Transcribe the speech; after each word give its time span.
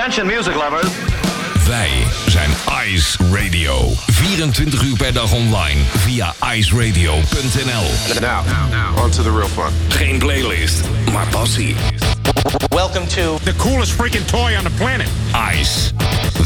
Attention 0.00 0.26
music 0.26 0.54
lovers. 0.54 0.88
Wij 1.66 1.90
zijn 2.26 2.50
Ice 2.86 3.18
Radio. 3.32 3.92
24 4.06 4.82
uur 4.82 4.96
per 4.96 5.12
dag 5.12 5.32
online 5.32 5.80
via 5.96 6.34
iceradio.nl. 6.54 8.20
Now, 8.20 9.04
on 9.04 9.10
to 9.10 9.22
the 9.22 9.30
real 9.30 9.48
fun. 9.48 9.72
Geen 9.88 10.18
playlist, 10.18 10.80
maar 11.12 11.26
passie. 11.26 11.76
Welcome 12.68 13.06
to 13.06 13.38
the 13.42 13.56
coolest 13.56 13.92
freaking 13.92 14.26
toy 14.26 14.56
on 14.56 14.64
the 14.64 14.74
planet. 14.76 15.08
Ice, 15.58 15.92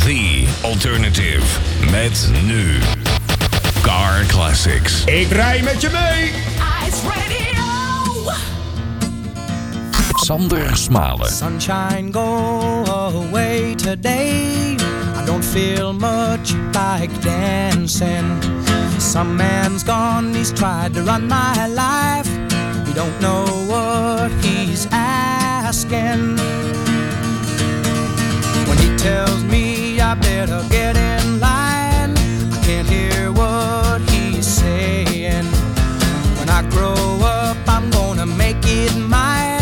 the 0.05 0.47
alternative. 0.63 1.45
Met 1.91 2.31
nu 2.45 2.79
Car 3.81 4.25
Classics. 4.27 5.05
Ik 5.05 5.31
rij 5.31 5.63
met 5.63 5.81
je 5.81 5.89
mee. 5.93 6.33
Ice 6.87 7.09
Radio. 7.09 7.24
Sander 10.25 10.73
Smalen. 10.73 11.27
Sunshine, 11.27 12.11
go 12.11 12.87
away 13.13 13.75
today. 13.75 14.75
I 15.15 15.23
don't 15.27 15.45
feel 15.45 15.93
much 15.93 16.55
like 16.73 17.11
dancing. 17.21 18.41
Some 18.99 19.37
man's 19.37 19.83
gone, 19.83 20.33
he's 20.33 20.51
tried 20.51 20.95
to 20.95 21.03
run 21.03 21.29
my 21.29 21.67
life. 21.67 22.27
He 22.87 22.95
don't 22.95 23.21
know 23.21 23.45
what 23.69 24.33
he's 24.43 24.89
asking. 24.91 26.39
When 28.67 28.79
he 28.79 28.97
tells 28.97 29.45
me 29.45 30.01
I 30.01 30.15
better 30.15 30.65
get 30.71 30.97
in 30.97 31.39
line, 31.39 32.17
I 32.51 32.63
can't 32.65 32.89
hear 32.89 33.31
what 33.31 34.01
he's 34.09 34.47
saying. 34.47 35.45
When 36.39 36.49
I 36.49 36.67
grow 36.71 37.19
up, 37.23 37.59
I'm 37.69 37.91
gonna 37.91 38.25
make 38.25 38.65
it 38.65 38.97
mine. 38.97 39.54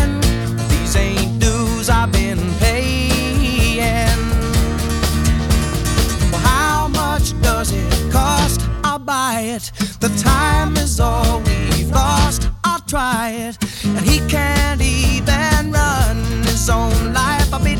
Cost? 9.03 9.41
It. 9.43 9.71
The 9.99 10.09
time 10.23 10.77
is 10.77 10.99
all 10.99 11.39
we've 11.41 11.91
lost. 11.91 12.49
I'll 12.63 12.79
try 12.81 13.31
it. 13.31 13.57
And 13.85 14.05
he 14.05 14.19
can't 14.29 14.81
even 14.81 15.71
run 15.71 16.17
his 16.43 16.69
own 16.69 17.13
life. 17.13 17.53
I'll 17.53 17.63
be 17.63 17.75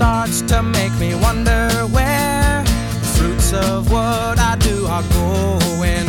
starts 0.00 0.40
to 0.40 0.62
make 0.62 0.94
me 0.98 1.14
wonder 1.14 1.68
where 1.92 2.64
the 2.64 3.06
fruits 3.18 3.52
of 3.52 3.92
what 3.92 4.38
I 4.38 4.56
do 4.58 4.86
are 4.86 5.02
going. 5.12 6.08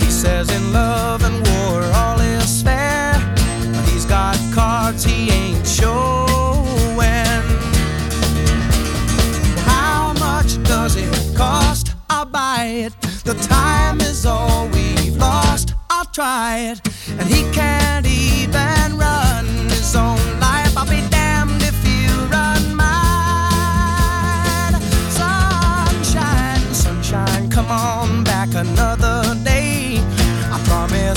He 0.00 0.10
says 0.10 0.50
in 0.50 0.72
love 0.72 1.22
and 1.22 1.36
war 1.46 1.80
all 1.94 2.18
is 2.18 2.60
fair, 2.60 3.12
but 3.72 3.84
he's 3.90 4.04
got 4.04 4.36
cards 4.52 5.04
he 5.04 5.30
ain't 5.30 5.64
showing. 5.64 7.44
How 9.72 10.12
much 10.14 10.60
does 10.64 10.96
it 10.96 11.36
cost? 11.36 11.94
I'll 12.10 12.24
buy 12.24 12.64
it. 12.86 13.00
The 13.22 13.34
time 13.34 14.00
is 14.00 14.26
all 14.26 14.66
we've 14.70 15.16
lost. 15.16 15.74
I'll 15.88 16.10
try 16.20 16.70
it. 16.70 16.80
And 17.10 17.28
he 17.28 17.48
can't 17.52 18.06
even 18.06 18.98
run 18.98 19.46
his 19.70 19.94
own 19.94 20.18
life. 20.40 20.76
I'll 20.76 20.90
be 20.90 21.17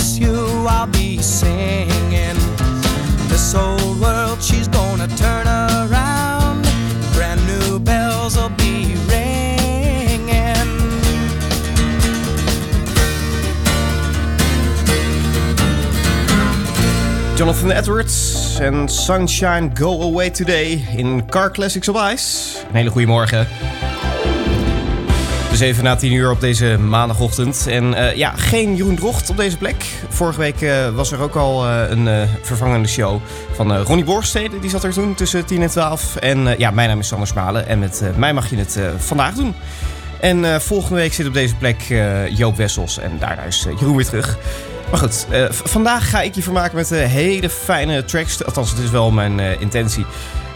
promise 0.01 0.17
you 0.19 0.65
I'll 0.67 0.87
be 0.87 1.21
singing. 1.21 2.37
This 3.27 3.53
old 3.53 3.99
world, 3.99 4.41
she's 4.41 4.67
gonna 4.67 5.07
turn 5.07 5.47
around. 5.47 6.65
Brand 7.13 7.41
new 7.45 7.79
bells 7.79 8.35
will 8.35 8.49
be 8.57 8.95
ringing. 9.07 9.37
Jonathan 17.35 17.71
Edwards 17.71 18.57
en 18.59 18.89
Sunshine 18.89 19.71
Go 19.73 20.01
Away 20.01 20.31
Today 20.31 20.85
in 20.95 21.25
Car 21.29 21.51
Classics 21.51 21.87
op 21.87 21.95
Ice. 21.95 22.59
Een 22.67 22.75
hele 22.75 22.89
goede 22.89 23.07
morgen. 23.07 23.47
Dus 25.51 25.59
even 25.59 25.83
na 25.83 25.95
10 25.95 26.13
uur 26.13 26.31
op 26.31 26.39
deze 26.39 26.77
maandagochtend. 26.77 27.67
En 27.67 27.93
eh, 27.93 28.15
ja, 28.15 28.33
geen 28.35 28.75
Jeroen 28.75 28.95
Drocht 28.95 29.29
op 29.29 29.37
deze 29.37 29.57
plek. 29.57 29.85
Vorige 30.09 30.39
week 30.39 30.61
eh, 30.61 30.89
was 30.89 31.11
er 31.11 31.19
ook 31.19 31.35
al 31.35 31.67
eh, 31.67 31.89
een 31.89 32.27
vervangende 32.41 32.87
show 32.87 33.21
van 33.55 33.77
Ronnie 33.77 34.05
Borstede. 34.05 34.59
Die 34.59 34.69
zat 34.69 34.83
er 34.83 34.93
toen 34.93 35.15
tussen 35.15 35.45
10 35.45 35.61
en 35.61 35.69
12. 35.69 36.15
En 36.15 36.55
ja, 36.57 36.71
mijn 36.71 36.89
naam 36.89 36.99
is 36.99 37.07
Sander 37.07 37.27
Smalen. 37.27 37.67
En 37.67 37.79
met 37.79 38.03
mij 38.15 38.33
mag 38.33 38.49
je 38.49 38.57
het 38.57 38.79
vandaag 38.97 39.33
doen. 39.33 39.53
En 40.19 40.61
volgende 40.61 40.95
week 40.95 41.13
zit 41.13 41.27
op 41.27 41.33
deze 41.33 41.55
plek 41.55 41.81
Joop 42.29 42.57
Wessels. 42.57 42.97
En 42.99 43.11
daarna 43.19 43.43
is 43.43 43.65
Jeroen 43.79 43.95
weer 43.95 44.05
terug. 44.05 44.37
Maar 44.89 44.99
goed, 44.99 45.27
vandaag 45.49 46.09
ga 46.09 46.21
ik 46.21 46.35
je 46.35 46.41
vermaken 46.41 46.75
met 46.75 46.89
hele 46.89 47.49
fijne 47.49 48.05
tracks. 48.05 48.45
Althans, 48.45 48.69
het 48.69 48.79
is 48.79 48.89
wel 48.89 49.11
mijn 49.11 49.59
intentie. 49.59 50.05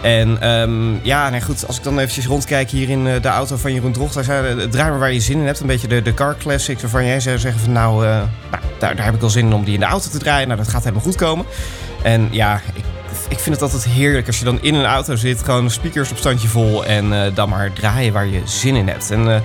En 0.01 0.41
ehm, 0.41 1.05
ja, 1.05 1.29
nee, 1.29 1.41
goed, 1.41 1.67
als 1.67 1.77
ik 1.77 1.83
dan 1.83 1.99
eventjes 1.99 2.25
rondkijk 2.25 2.69
hier 2.69 2.89
in 2.89 3.07
eh, 3.07 3.21
de 3.21 3.27
auto 3.27 3.55
van 3.55 3.73
Jeroen 3.73 3.91
Drocht... 3.91 4.13
Daar 4.13 4.23
zei, 4.23 4.59
eh, 4.59 4.69
draai 4.69 4.89
maar 4.89 4.99
waar 4.99 5.13
je 5.13 5.19
zin 5.19 5.39
in 5.39 5.45
hebt. 5.45 5.59
Een 5.59 5.67
beetje 5.67 5.87
de, 5.87 6.01
de 6.01 6.13
car 6.13 6.35
classics 6.37 6.81
waarvan 6.81 7.05
jij 7.05 7.19
zou 7.19 7.37
zeggen 7.37 7.61
van... 7.61 7.71
nou, 7.71 8.05
eh, 8.05 8.11
nou 8.51 8.63
daar, 8.79 8.95
daar 8.95 9.05
heb 9.05 9.13
ik 9.13 9.19
wel 9.19 9.29
zin 9.29 9.45
in 9.45 9.53
om 9.53 9.63
die 9.63 9.73
in 9.73 9.79
de 9.79 9.85
auto 9.85 10.09
te 10.09 10.17
draaien. 10.17 10.47
Nou, 10.47 10.59
dat 10.59 10.69
gaat 10.69 10.83
helemaal 10.83 11.03
goed 11.03 11.15
komen. 11.15 11.45
En 12.03 12.27
ja, 12.31 12.61
ik, 12.73 12.83
ik 13.29 13.39
vind 13.39 13.55
het 13.55 13.61
altijd 13.61 13.85
heerlijk 13.85 14.27
als 14.27 14.39
je 14.39 14.45
dan 14.45 14.61
in 14.61 14.73
een 14.73 14.85
auto 14.85 15.15
zit... 15.15 15.43
gewoon 15.43 15.69
speakers 15.69 16.11
op 16.11 16.17
standje 16.17 16.47
vol 16.47 16.85
en 16.85 17.33
dan 17.33 17.49
maar 17.49 17.73
draaien 17.73 18.13
waar 18.13 18.27
je 18.27 18.41
zin 18.45 18.75
in 18.75 18.87
hebt. 18.87 19.11
En... 19.11 19.23
nou 19.23 19.41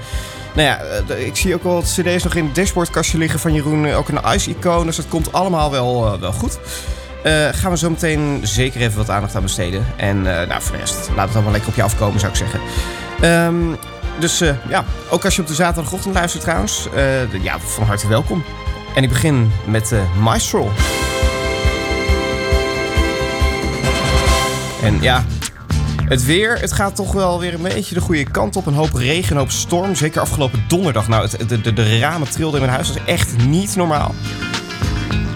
ja, 0.55 0.81
ik 1.17 1.37
zie 1.37 1.55
ook 1.55 1.63
wel 1.63 1.75
wat 1.75 1.95
cd's 1.99 2.25
nog 2.25 2.35
in 2.35 2.45
het 2.45 2.55
dashboardkastje 2.55 3.19
liggen 3.19 3.41
van 3.41 3.55
Jeroen. 3.55 3.93
Ook 3.93 4.09
een 4.09 4.35
ice-icoon, 4.35 4.87
dus 4.87 4.97
dat 4.97 5.09
komt 5.09 5.33
allemaal 5.33 5.71
wel, 5.71 6.21
wel 6.21 6.33
goed. 6.33 6.59
Eh, 7.23 7.49
gaan 7.53 7.71
we 7.71 7.77
zo 7.77 7.91
meteen 7.91 8.41
zeker 8.43 8.81
even 8.81 8.97
wat 8.97 9.11
aandacht 9.11 9.35
aan 9.35 9.43
besteden. 9.43 9.87
En 9.97 10.41
eh, 10.41 10.49
nou, 10.49 10.63
voor 10.63 10.73
de 10.73 10.79
rest, 10.79 11.11
laat 11.17 11.27
het 11.27 11.35
allemaal 11.35 11.53
lekker 11.53 11.71
op 11.71 11.77
je 11.77 11.83
afkomen, 11.83 12.21
zou 12.21 12.33
ik 12.33 12.39
zeggen. 12.39 12.61
Ehm, 13.21 13.75
dus 14.19 14.41
eh, 14.41 14.55
ja, 14.69 14.85
ook 15.11 15.25
als 15.25 15.37
je 15.37 15.43
op 15.43 15.49
de 15.49 15.55
zaterdagochtend 15.55 16.15
luistert 16.15 16.43
trouwens, 16.43 16.89
ja, 17.43 17.59
van 17.59 17.85
harte 17.85 18.09
welkom. 18.09 18.45
En 18.95 19.03
ik 19.03 19.09
begin 19.09 19.53
met 19.65 19.93
Maestro. 20.21 20.71
En 24.83 24.99
ja, 25.01 25.25
het 26.05 26.25
weer, 26.25 26.59
het 26.59 26.73
gaat 26.73 26.97
toch 26.97 27.13
wel 27.13 27.41
weer 27.41 27.55
een 27.55 27.63
beetje 27.63 27.95
de 27.95 28.01
goede 28.01 28.25
kant 28.25 28.57
op. 28.57 28.67
Een 28.67 28.75
hoop 28.75 28.95
regen, 28.95 29.33
een 29.33 29.39
hoop 29.39 29.51
storm. 29.51 29.95
Zeker 29.95 30.21
afgelopen 30.21 30.65
donderdag. 30.69 31.09
Nou, 31.09 31.29
de, 31.47 31.61
de, 31.61 31.73
de 31.73 31.99
ramen 31.99 32.31
trilden 32.31 32.61
in 32.61 32.67
mijn 32.67 32.77
huis. 32.77 32.89
Dat 32.89 32.97
is 32.97 33.13
echt 33.13 33.47
niet 33.47 33.77
normaal. 33.77 34.15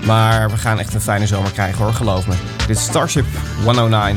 Maar 0.07 0.51
we 0.51 0.57
gaan 0.57 0.79
echt 0.79 0.95
een 0.95 1.01
fijne 1.01 1.27
zomer 1.27 1.51
krijgen 1.51 1.85
hoor, 1.85 1.93
geloof 1.93 2.27
me. 2.27 2.35
Dit 2.67 2.77
is 2.77 2.83
Starship 2.83 3.27
109. 3.65 4.17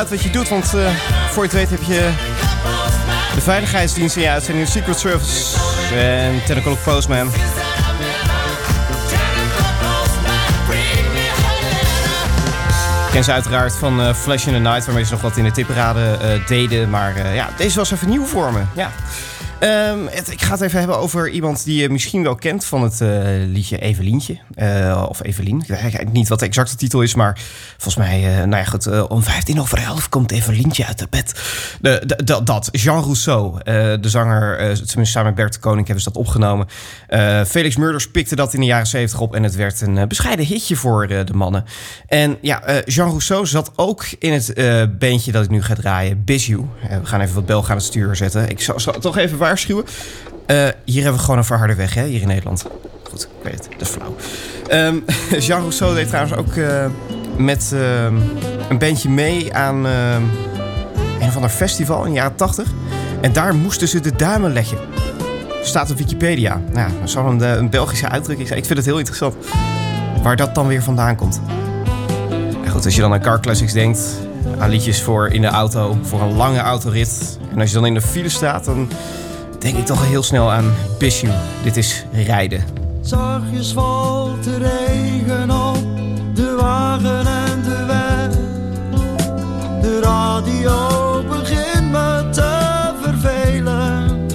Uit 0.00 0.08
wat 0.10 0.22
je 0.22 0.30
doet, 0.30 0.48
want 0.48 0.74
eh, 0.74 0.90
voor 1.30 1.42
je 1.44 1.48
het 1.48 1.52
weet 1.52 1.70
heb 1.70 1.82
je 1.82 2.10
de 3.34 3.40
veiligheidsdienst 3.40 4.16
in 4.16 4.22
je 4.22 4.28
uitzending, 4.28 4.66
de 4.66 4.72
Secret 4.72 4.98
Service 4.98 5.56
en 5.94 6.44
Technical 6.46 6.76
Postman. 6.84 7.28
Ik 13.06 13.16
ken 13.16 13.24
ze 13.24 13.32
uiteraard 13.32 13.72
van 13.76 14.00
eh, 14.00 14.14
Flash 14.14 14.46
in 14.46 14.52
the 14.52 14.58
Night, 14.58 14.84
waarmee 14.84 15.04
ze 15.04 15.12
nog 15.12 15.20
wat 15.20 15.36
in 15.36 15.44
de 15.44 15.50
tipperaden 15.50 16.20
eh, 16.20 16.46
deden. 16.46 16.90
Maar 16.90 17.34
ja, 17.34 17.48
deze 17.56 17.76
was 17.78 17.90
even 17.90 18.08
nieuw 18.08 18.24
voor 18.24 18.52
me. 18.52 18.60
Ja. 18.74 18.90
Ehm, 19.58 19.98
het- 20.06 20.30
ik 20.30 20.42
ga 20.42 20.52
het 20.52 20.60
even 20.60 20.78
hebben 20.78 20.98
over 20.98 21.28
iemand 21.30 21.64
die 21.64 21.80
je 21.82 21.88
misschien 21.90 22.22
wel 22.22 22.34
kent 22.34 22.64
van 22.64 22.82
het 22.82 23.00
liedje 23.46 23.78
Evelientje. 23.78 24.38
Eh, 24.60 25.04
of 25.08 25.22
Evelien. 25.22 25.64
Ik 25.66 25.92
weet 25.96 26.12
niet 26.12 26.28
wat 26.28 26.38
de 26.38 26.46
exacte 26.46 26.76
titel 26.76 27.02
is, 27.02 27.14
maar 27.14 27.38
volgens 27.76 27.96
mij, 27.96 28.40
eh, 28.40 28.44
nou 28.44 28.64
ja, 28.64 28.92
eh, 28.92 29.10
om 29.10 29.22
15 29.22 29.60
over 29.60 29.78
11 29.78 30.08
komt 30.08 30.30
Evelientje 30.30 30.86
uit 30.86 30.98
de 30.98 31.06
bed. 31.10 31.40
De, 31.80 32.40
dat, 32.44 32.68
Jean 32.72 33.02
Rousseau, 33.02 33.62
de 34.00 34.08
zanger, 34.08 34.56
tenminste 34.56 35.04
samen 35.04 35.26
met 35.26 35.34
Bert 35.34 35.52
de 35.52 35.58
Koning 35.58 35.86
hebben 35.86 36.04
ze 36.04 36.10
dat 36.12 36.22
opgenomen. 36.22 36.66
Felix 37.46 37.76
Murders 37.76 38.10
pikte 38.10 38.36
dat 38.36 38.54
in 38.54 38.60
de 38.60 38.66
jaren 38.66 38.86
70 38.86 39.20
op 39.20 39.34
en 39.34 39.42
het 39.42 39.54
werd 39.54 39.80
een 39.80 40.08
bescheiden 40.08 40.46
hitje 40.46 40.76
voor 40.76 41.06
de 41.06 41.34
mannen. 41.34 41.64
En 42.06 42.38
ja, 42.40 42.82
Jean 42.84 43.08
Rousseau 43.08 43.46
zat 43.46 43.72
ook 43.76 44.04
in 44.18 44.32
het 44.32 44.54
bandje 44.98 45.32
dat 45.32 45.44
ik 45.44 45.50
nu 45.50 45.62
ga 45.62 45.74
draaien, 45.74 46.24
Bisu. 46.24 46.56
We 46.80 47.06
gaan 47.06 47.20
even 47.20 47.34
wat 47.34 47.46
Belgen 47.46 47.70
aan 47.70 47.76
het 47.76 47.86
stuur 47.86 48.16
zetten. 48.16 48.48
Ik 48.48 48.60
zal, 48.60 48.80
zal 48.80 48.98
toch 48.98 49.16
even 49.16 49.38
waarschuwen. 49.38 49.84
Hier 50.84 51.02
hebben 51.02 51.12
we 51.12 51.18
gewoon 51.18 51.38
een 51.38 51.44
verharde 51.44 51.74
weg, 51.74 51.94
hè, 51.94 52.06
hier 52.06 52.20
in 52.20 52.28
Nederland. 52.28 52.64
Goed, 53.10 53.22
ik 53.22 53.50
weet 53.50 53.64
het, 53.64 53.68
dat 53.78 53.80
is 53.80 53.88
flauw. 53.88 54.16
Ehm, 54.68 54.96
Jean 55.46 55.60
Rousseau 55.60 55.94
deed 55.94 56.08
trouwens 56.08 56.36
ook 56.36 56.54
eh, 56.54 56.86
met 57.36 57.72
ehm, 57.74 58.14
een 58.68 58.78
bandje 58.78 59.08
mee 59.08 59.54
aan 59.54 59.86
ehm, 59.86 60.22
een 61.20 61.28
of 61.28 61.34
ander 61.34 61.50
festival 61.50 62.04
in 62.04 62.10
de 62.10 62.16
jaren 62.16 62.36
80. 62.36 62.68
En 63.20 63.32
daar 63.32 63.54
moesten 63.54 63.88
ze 63.88 64.00
de 64.00 64.16
duimen 64.16 64.52
leggen. 64.52 64.78
Staat 65.62 65.90
op 65.90 65.98
Wikipedia. 65.98 66.60
Nou, 66.72 66.90
dat 66.92 67.08
is 67.08 67.14
wel 67.14 67.42
een, 67.42 67.70
Belgische 67.70 68.08
uitdrukking. 68.08 68.50
Ik 68.50 68.64
vind 68.64 68.78
het 68.78 68.86
heel 68.86 68.98
interessant 68.98 69.34
waar 70.22 70.36
dat 70.36 70.54
dan 70.54 70.66
weer 70.66 70.82
vandaan 70.82 71.16
komt. 71.16 71.40
Ja, 72.64 72.70
goed, 72.70 72.84
als 72.84 72.94
je 72.94 73.00
dan 73.00 73.12
aan 73.12 73.20
Car 73.20 73.40
Classics 73.40 73.72
denkt, 73.72 74.00
aan 74.58 74.70
liedjes 74.70 75.02
voor 75.02 75.28
in 75.28 75.40
de 75.40 75.48
auto, 75.48 75.98
voor 76.02 76.20
een 76.20 76.36
lange 76.36 76.58
autorit. 76.58 77.38
En 77.52 77.60
als 77.60 77.68
je 77.68 77.74
dan 77.74 77.86
in 77.86 77.94
de 77.94 78.02
file 78.02 78.28
staat, 78.28 78.64
dan 78.64 78.90
denk 79.58 79.76
ik 79.76 79.86
toch 79.86 80.06
heel 80.06 80.22
snel 80.22 80.52
aan 80.52 80.74
Bishu. 80.98 81.28
Dit 81.62 81.76
is 81.76 82.04
rijden. 82.12 82.89
Zachtjes 83.10 83.72
valt 83.72 84.44
de 84.44 84.56
regen 84.56 85.50
op 85.50 85.84
de 86.34 86.56
wagen 86.60 87.26
en 87.26 87.62
de 87.62 87.84
weg. 87.86 88.30
De 89.80 90.00
radio 90.00 91.22
begint 91.28 91.90
me 91.90 92.28
te 92.30 92.92
vervelen. 93.02 94.26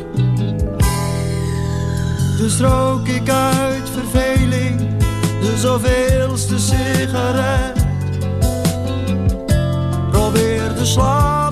Dus 2.37 2.59
rook 2.59 3.07
ik 3.07 3.29
uit 3.29 3.89
verveling 3.89 4.97
de 5.41 5.57
zoveelste 5.57 6.59
sigaret. 6.59 7.85
Probeer 10.11 10.75
de 10.75 10.85
slaap 10.85 11.44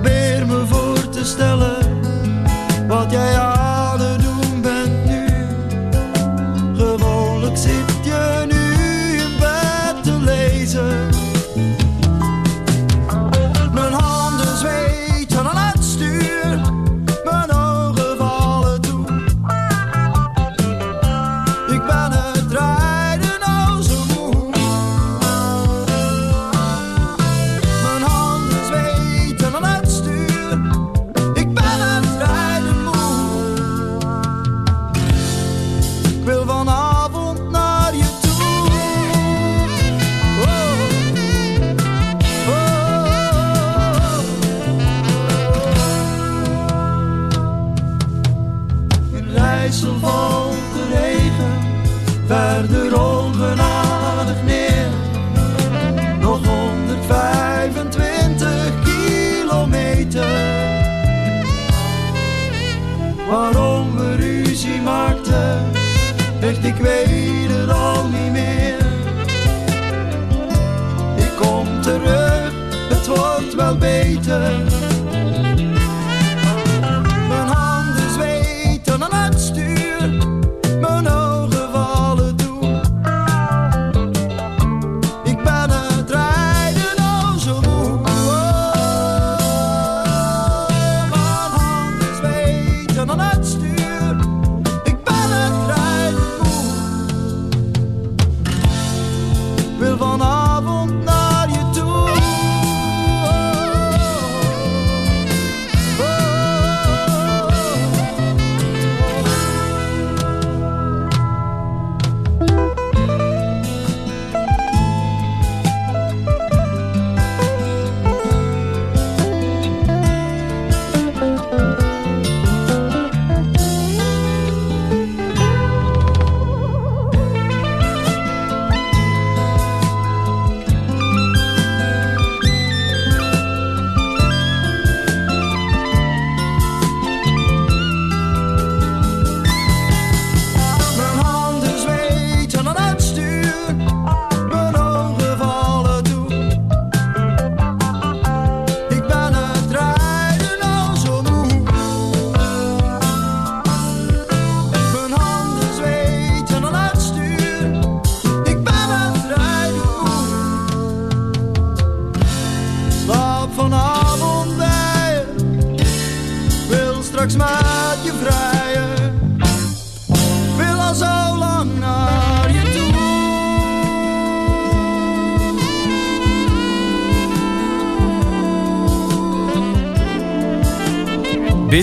Probeer 0.00 0.46
me 0.46 0.66
voor 0.66 1.08
te 1.08 1.24
stellen 1.24 1.77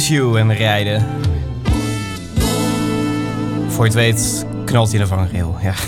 En 0.10 0.54
rijden. 0.54 1.06
Voor 3.68 3.86
je 3.86 3.92
het 3.92 3.94
weet 3.94 4.46
knalt 4.66 4.90
hij 4.90 5.00
de 5.00 5.08
vangrail. 5.08 5.58
Ja. 5.62 5.74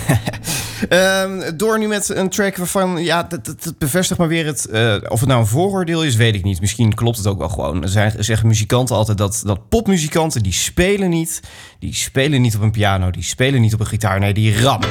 Ehm, 0.88 1.56
door 1.56 1.78
nu 1.78 1.86
met 1.86 2.08
een 2.08 2.28
track 2.28 2.56
waarvan, 2.56 3.04
ja, 3.04 3.22
dat, 3.22 3.44
dat, 3.44 3.62
dat 3.62 3.78
bevestigt 3.78 4.18
maar 4.18 4.28
weer 4.28 4.46
het... 4.46 4.64
eh, 4.66 4.94
of 5.08 5.20
het 5.20 5.28
nou 5.28 5.40
een 5.40 5.46
vooroordeel 5.46 6.04
is, 6.04 6.16
weet 6.16 6.34
ik 6.34 6.44
niet. 6.44 6.60
Misschien 6.60 6.94
klopt 6.94 7.16
het 7.16 7.26
ook 7.26 7.38
wel 7.38 7.48
gewoon. 7.48 7.82
Er 7.82 8.14
zeggen 8.18 8.46
muzikanten 8.46 8.96
altijd 8.96 9.18
dat, 9.18 9.42
dat 9.44 9.68
popmuzikanten, 9.68 10.42
die 10.42 10.52
spelen 10.52 11.10
niet. 11.10 11.40
Die 11.78 11.94
spelen 11.94 12.40
niet 12.40 12.56
op 12.56 12.62
een 12.62 12.70
piano, 12.70 13.10
die 13.10 13.22
spelen 13.22 13.60
niet 13.60 13.74
op 13.74 13.80
een 13.80 13.86
gitaar. 13.86 14.20
Nee, 14.20 14.34
die 14.34 14.60
rammen. 14.60 14.88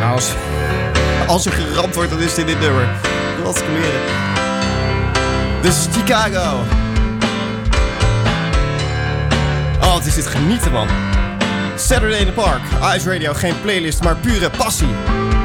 Nou, 0.00 0.14
als, 0.14 0.32
als 1.26 1.46
er 1.46 1.52
geramd 1.52 1.94
wordt, 1.94 2.10
dan 2.10 2.20
is 2.20 2.34
dit 2.34 2.46
dit 2.46 2.60
nummer. 2.60 2.88
Wat 3.44 3.64
kleren. 3.64 4.02
Dit 5.62 5.72
is 5.72 5.86
Chicago. 5.92 6.77
Wat 9.98 10.06
is 10.06 10.14
dit 10.14 10.26
genieten, 10.26 10.72
man. 10.72 10.88
Saturday 11.76 12.18
in 12.18 12.26
the 12.26 12.32
Park. 12.32 12.60
Ice 12.96 13.10
Radio, 13.10 13.32
geen 13.32 13.60
playlist, 13.60 14.02
maar 14.02 14.16
pure 14.16 14.50
passie. 14.50 15.37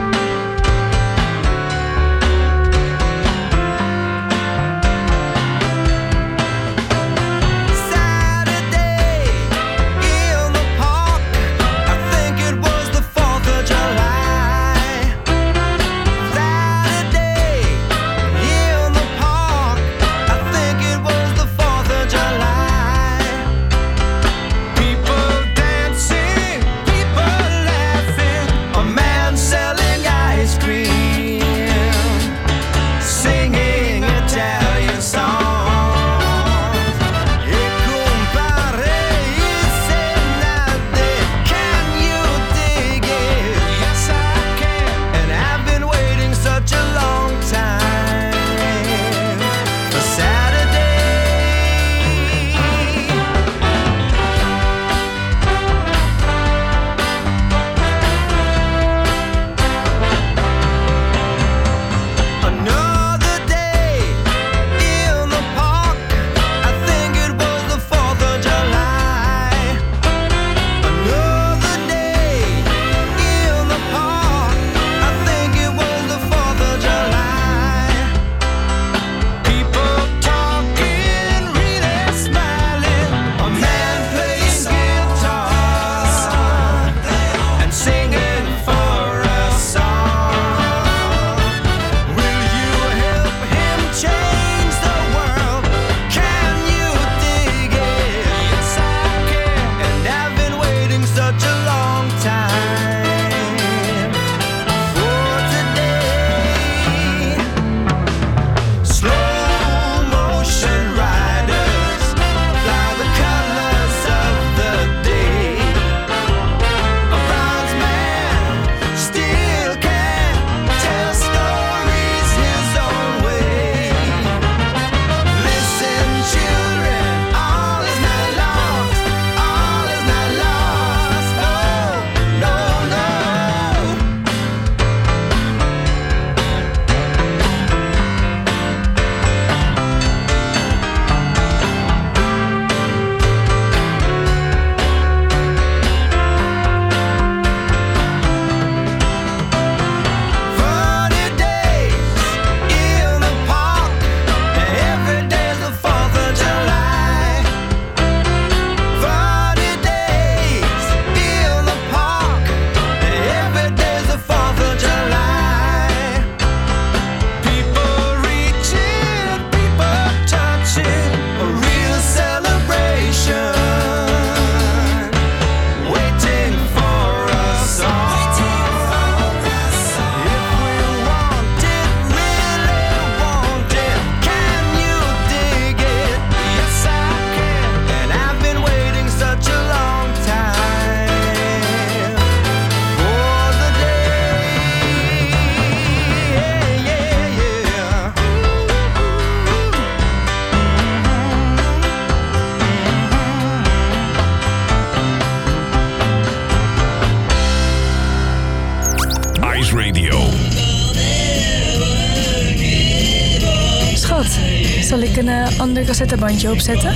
Cassettebandje 216.04 216.50
opzetten? 216.50 216.94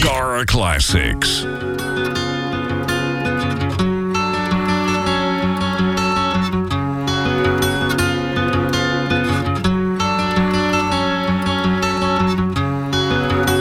Car 0.00 0.44
Classics. 0.44 1.44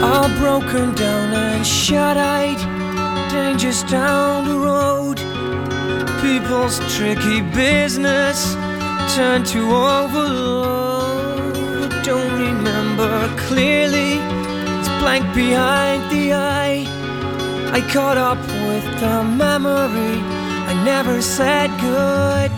all 0.01 0.29
broken 0.39 0.95
down 0.95 1.33
and 1.33 1.65
shut-eyed 1.65 2.57
Dangers 3.31 3.83
down 3.83 4.45
the 4.45 4.57
road 4.57 5.19
People's 6.21 6.79
tricky 6.95 7.41
business 7.41 8.55
Turned 9.15 9.45
to 9.45 9.59
overload 9.59 10.85
don't 12.05 12.39
remember 12.39 13.27
clearly 13.35 13.85
It's 13.87 13.95
blank 13.95 14.04
behind 15.35 16.09
the 16.09 16.31
eye. 16.31 16.85
I 17.73 17.81
caught 17.91 18.17
up 18.17 18.39
with 18.69 18.85
the 19.01 19.21
memory. 19.21 20.17
I 20.71 20.73
never 20.85 21.21
said 21.21 21.69
goodbye. 21.81 22.55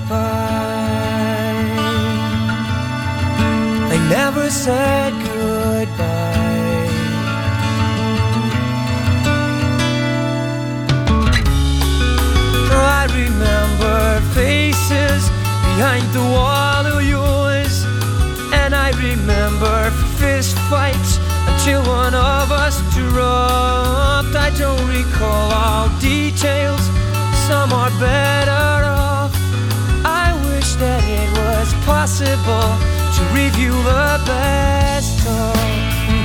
I 3.93 3.97
never 4.09 4.51
said 4.51 5.11
goodbye. 5.25 6.27
I 12.99 13.03
remember 13.21 14.21
faces 14.35 15.23
behind 15.65 16.05
the 16.13 16.25
wall 16.35 16.85
of 16.85 17.03
yours, 17.03 17.85
and 18.53 18.75
I 18.75 18.91
remember 19.01 19.89
fist 20.19 20.55
fights 20.69 21.16
until 21.67 21.83
one 21.91 22.15
of 22.15 22.49
us 22.49 22.79
dropped. 22.95 24.35
I 24.35 24.49
don't 24.57 24.87
recall 24.87 25.51
all 25.51 25.89
details, 25.99 26.79
some 27.47 27.73
are 27.73 27.91
better 27.99 28.85
off. 28.87 29.33
I 30.05 30.31
wish 30.47 30.75
that 30.75 31.03
it 31.03 31.29
was 31.43 31.67
possible 31.83 32.71
to 33.15 33.21
review 33.35 33.75
the 33.83 34.15
best 34.23 35.19
of 35.27 35.55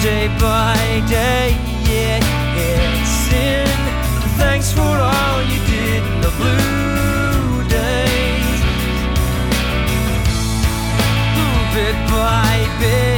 day 0.01 0.29
by 0.39 0.79
day. 1.11 1.59
Yeah, 1.91 2.23
it's 2.55 3.33
in. 3.35 3.67
Thanks 4.39 4.71
for 4.71 4.95
all 5.11 5.43
you 5.51 5.59
did 5.67 6.03
in 6.07 6.21
the 6.21 6.33
blue 6.39 7.69
days. 7.69 8.61
Bit 11.75 11.97
by 12.13 12.57
bit, 12.79 13.12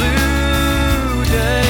blue 0.00 1.24
days. 1.24 1.69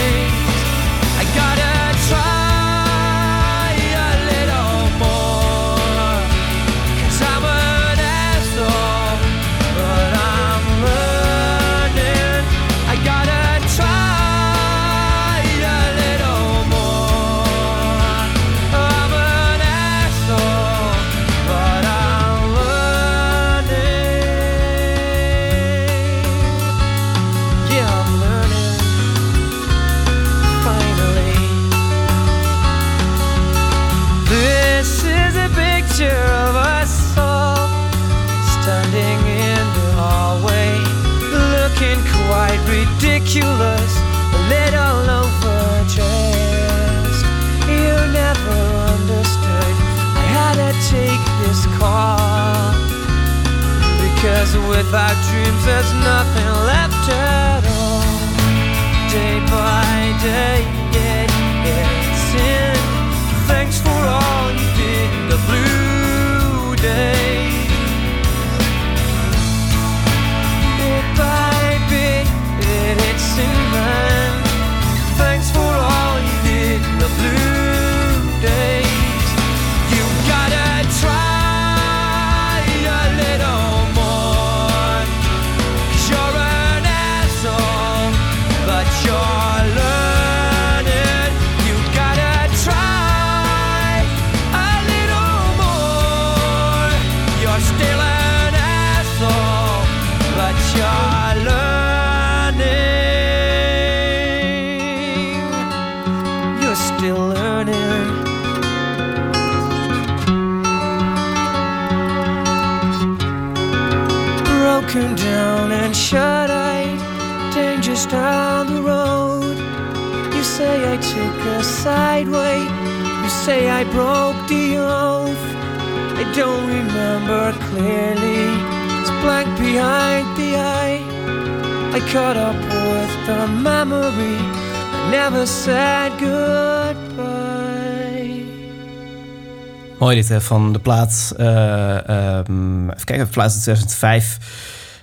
Van 140.39 140.73
de 140.73 140.79
plaat. 140.79 141.35
ehm, 141.37 142.91
even 142.91 143.05
kijken, 143.05 143.29
plaat 143.29 143.53
uit 143.53 143.63
2005. 143.63 144.39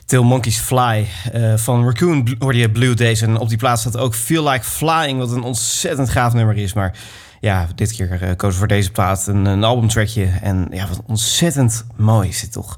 Till 0.05 0.23
Monkeys 0.23 0.57
Fly. 0.57 1.07
eh, 1.31 1.53
van 1.55 1.85
Raccoon 1.85 2.35
hoorde 2.39 2.57
je 2.57 2.71
Blue 2.71 2.93
Days. 2.93 3.21
En 3.21 3.37
op 3.37 3.49
die 3.49 3.57
plaat 3.57 3.79
staat 3.79 3.97
ook 3.97 4.15
Feel 4.15 4.49
Like 4.49 4.63
Flying. 4.63 5.19
Wat 5.19 5.31
een 5.31 5.43
ontzettend 5.43 6.09
gaaf 6.09 6.33
nummer 6.33 6.57
is. 6.57 6.73
Maar 6.73 6.93
ja, 7.39 7.67
dit 7.75 7.93
keer 7.93 8.21
eh 8.21 8.35
kozen 8.35 8.57
voor 8.57 8.67
deze 8.67 8.91
plaat. 8.91 9.27
Een, 9.27 9.63
albumtrackje. 9.63 10.29
En 10.41 10.67
ja, 10.71 10.87
wat 10.87 11.01
ontzettend 11.05 11.85
mooi 11.95 12.29
is 12.29 12.39
dit 12.39 12.51
toch. 12.51 12.75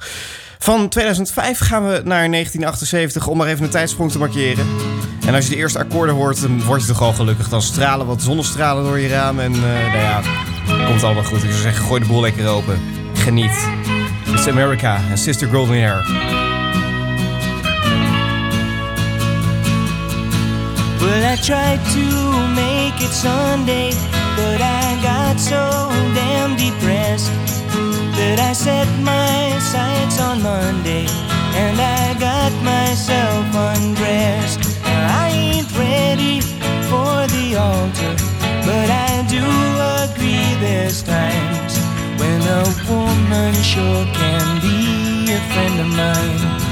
Van 0.59 0.89
2005 0.89 1.59
gaan 1.59 1.83
we 1.83 2.01
naar 2.03 2.29
1978 2.29 3.27
om 3.27 3.37
maar 3.37 3.47
even 3.47 3.63
een 3.63 3.69
tijdsprong 3.69 4.11
te 4.11 4.17
markeren. 4.17 4.65
En 5.25 5.35
als 5.35 5.43
je 5.43 5.49
de 5.51 5.57
eerste 5.57 5.79
akkoorden 5.79 6.15
hoort, 6.15 6.41
dan 6.41 6.63
word 6.63 6.81
je 6.81 6.87
toch 6.87 7.01
al 7.01 7.13
gelukkig. 7.13 7.49
Dan 7.49 7.61
stralen 7.61 8.05
wat 8.05 8.21
zonnestralen 8.21 8.83
door 8.83 8.99
je 8.99 9.07
raam. 9.07 9.39
En 9.39 9.51
nou 9.51 9.97
ja, 9.97 10.21
komt 10.89 11.03
allemaal 11.03 11.23
goed. 11.23 11.43
Ik 11.43 11.49
zou 11.49 11.61
zeggen, 11.61 11.85
gooi 11.85 11.99
de 11.99 12.07
boel 12.07 12.21
lekker 12.21 12.47
open. 12.47 12.79
Geniet. 13.13 13.69
It's 14.33 14.47
America 14.47 15.01
en 15.09 15.17
Sister 15.17 15.47
Golden 15.47 15.75
Hair. 15.75 16.03
Well, 20.99 21.33
I 21.33 21.35
tried 21.41 21.79
to 21.93 22.05
make 22.53 23.03
it 23.03 23.13
Sunday, 23.13 23.93
but 24.35 24.61
I 24.61 24.97
got 25.01 25.39
so 25.39 25.91
damn 26.13 26.55
depressed 26.55 27.31
that 28.15 28.39
I 28.39 28.53
set 28.53 28.87
my 29.03 29.59
sights 29.59 30.19
on 30.19 30.41
Monday 30.41 31.05
and 31.55 31.79
I 31.79 32.15
got 32.19 32.51
myself 32.63 33.55
undressed. 33.55 34.59
I 34.85 35.29
ain't 35.33 35.71
ready 35.77 36.41
for 36.89 37.27
the 37.27 37.55
altar, 37.57 38.15
but 38.65 38.89
I 38.89 39.25
do 39.29 39.69
there's 40.69 41.01
times 41.01 41.73
when 42.19 42.41
a 42.41 42.63
woman 42.87 43.53
sure 43.55 44.05
can 44.13 44.61
be 44.61 45.33
a 45.33 45.39
friend 45.51 45.79
of 45.79 45.87
mine. 45.97 46.68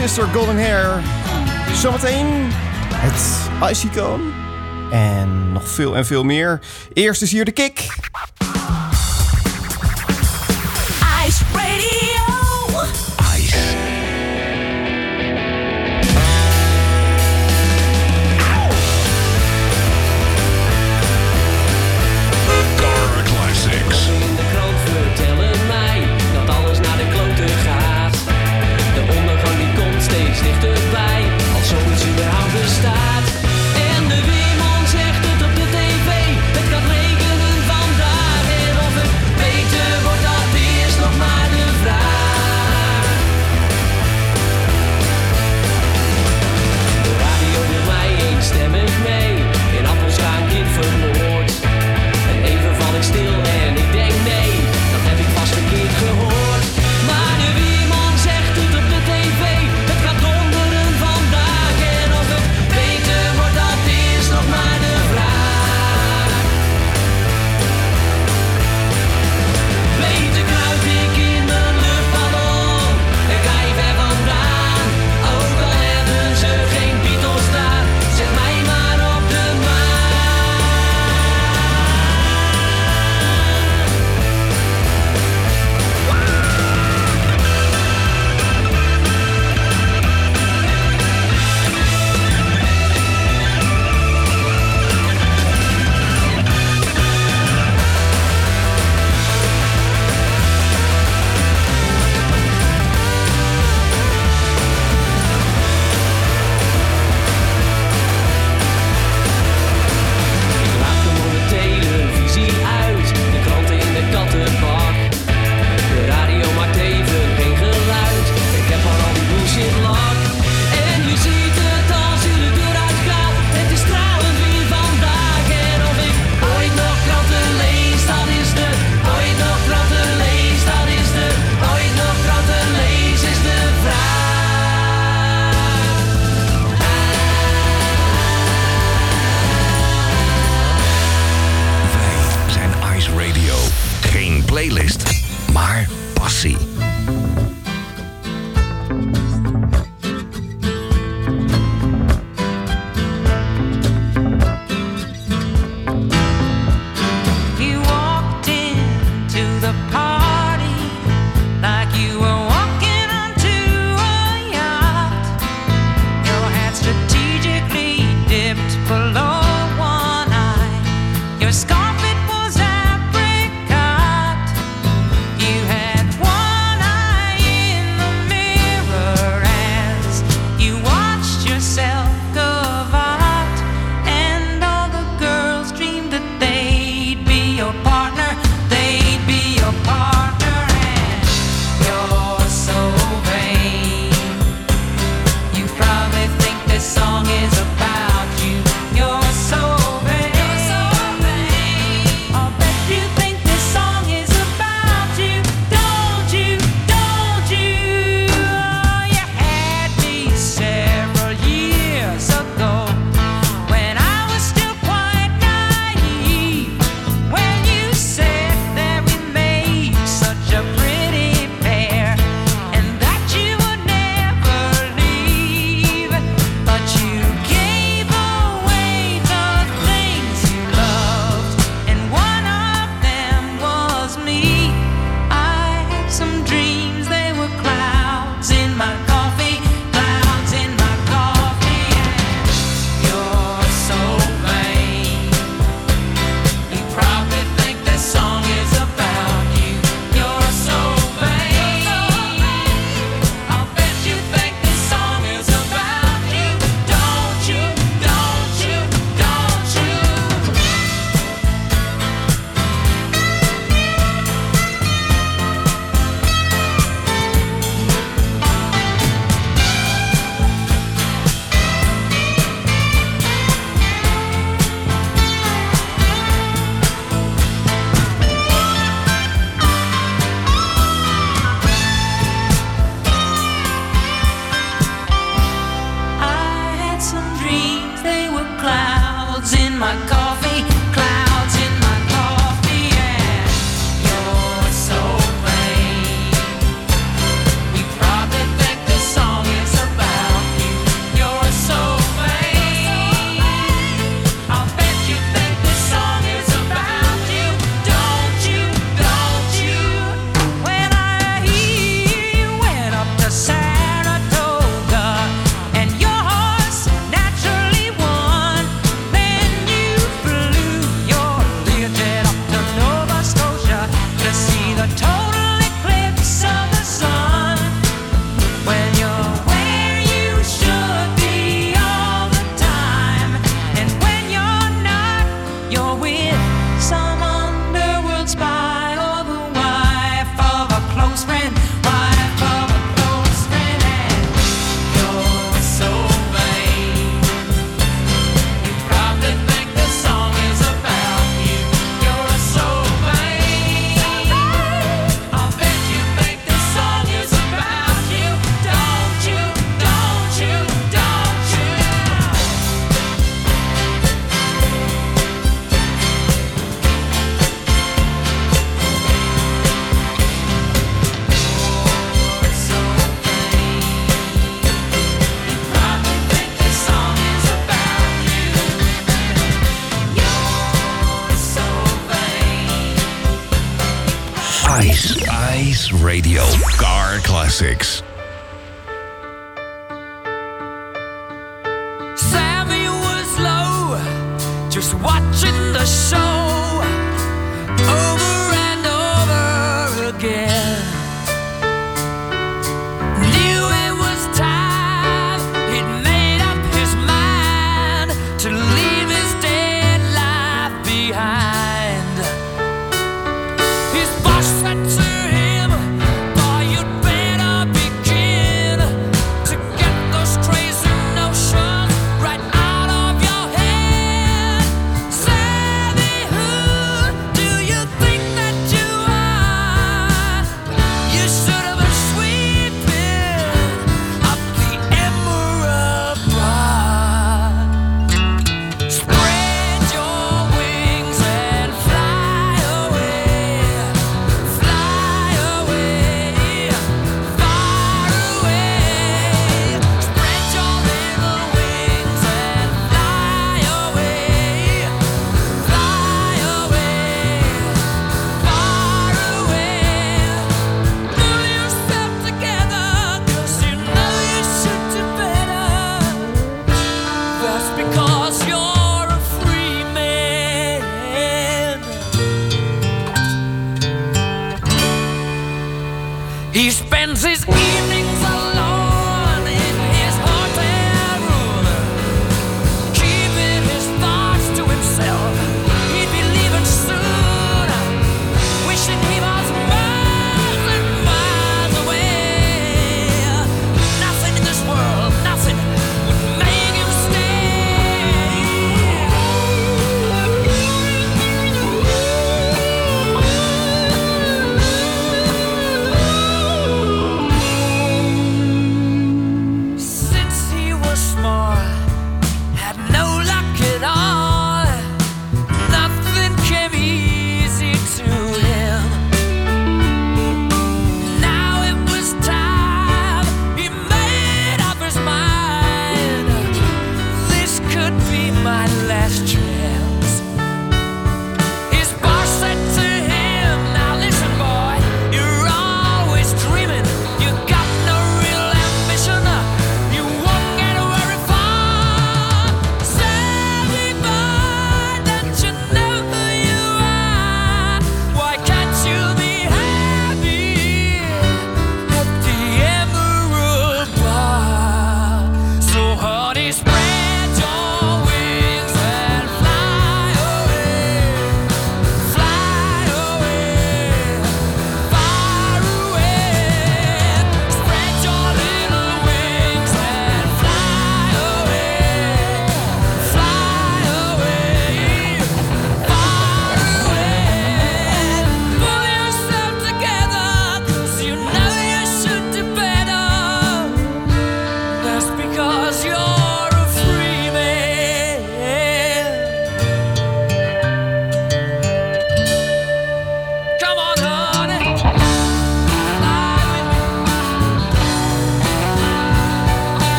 Sister 0.00 0.24
Golden 0.24 0.58
Hair. 0.58 1.02
Zometeen 1.74 2.26
het 2.94 3.70
Icycone. 3.70 4.22
En 4.90 5.52
nog 5.52 5.68
veel 5.68 5.96
en 5.96 6.06
veel 6.06 6.24
meer. 6.24 6.60
Eerst 6.92 7.22
is 7.22 7.32
hier 7.32 7.44
de 7.44 7.50
kick. 7.50 7.89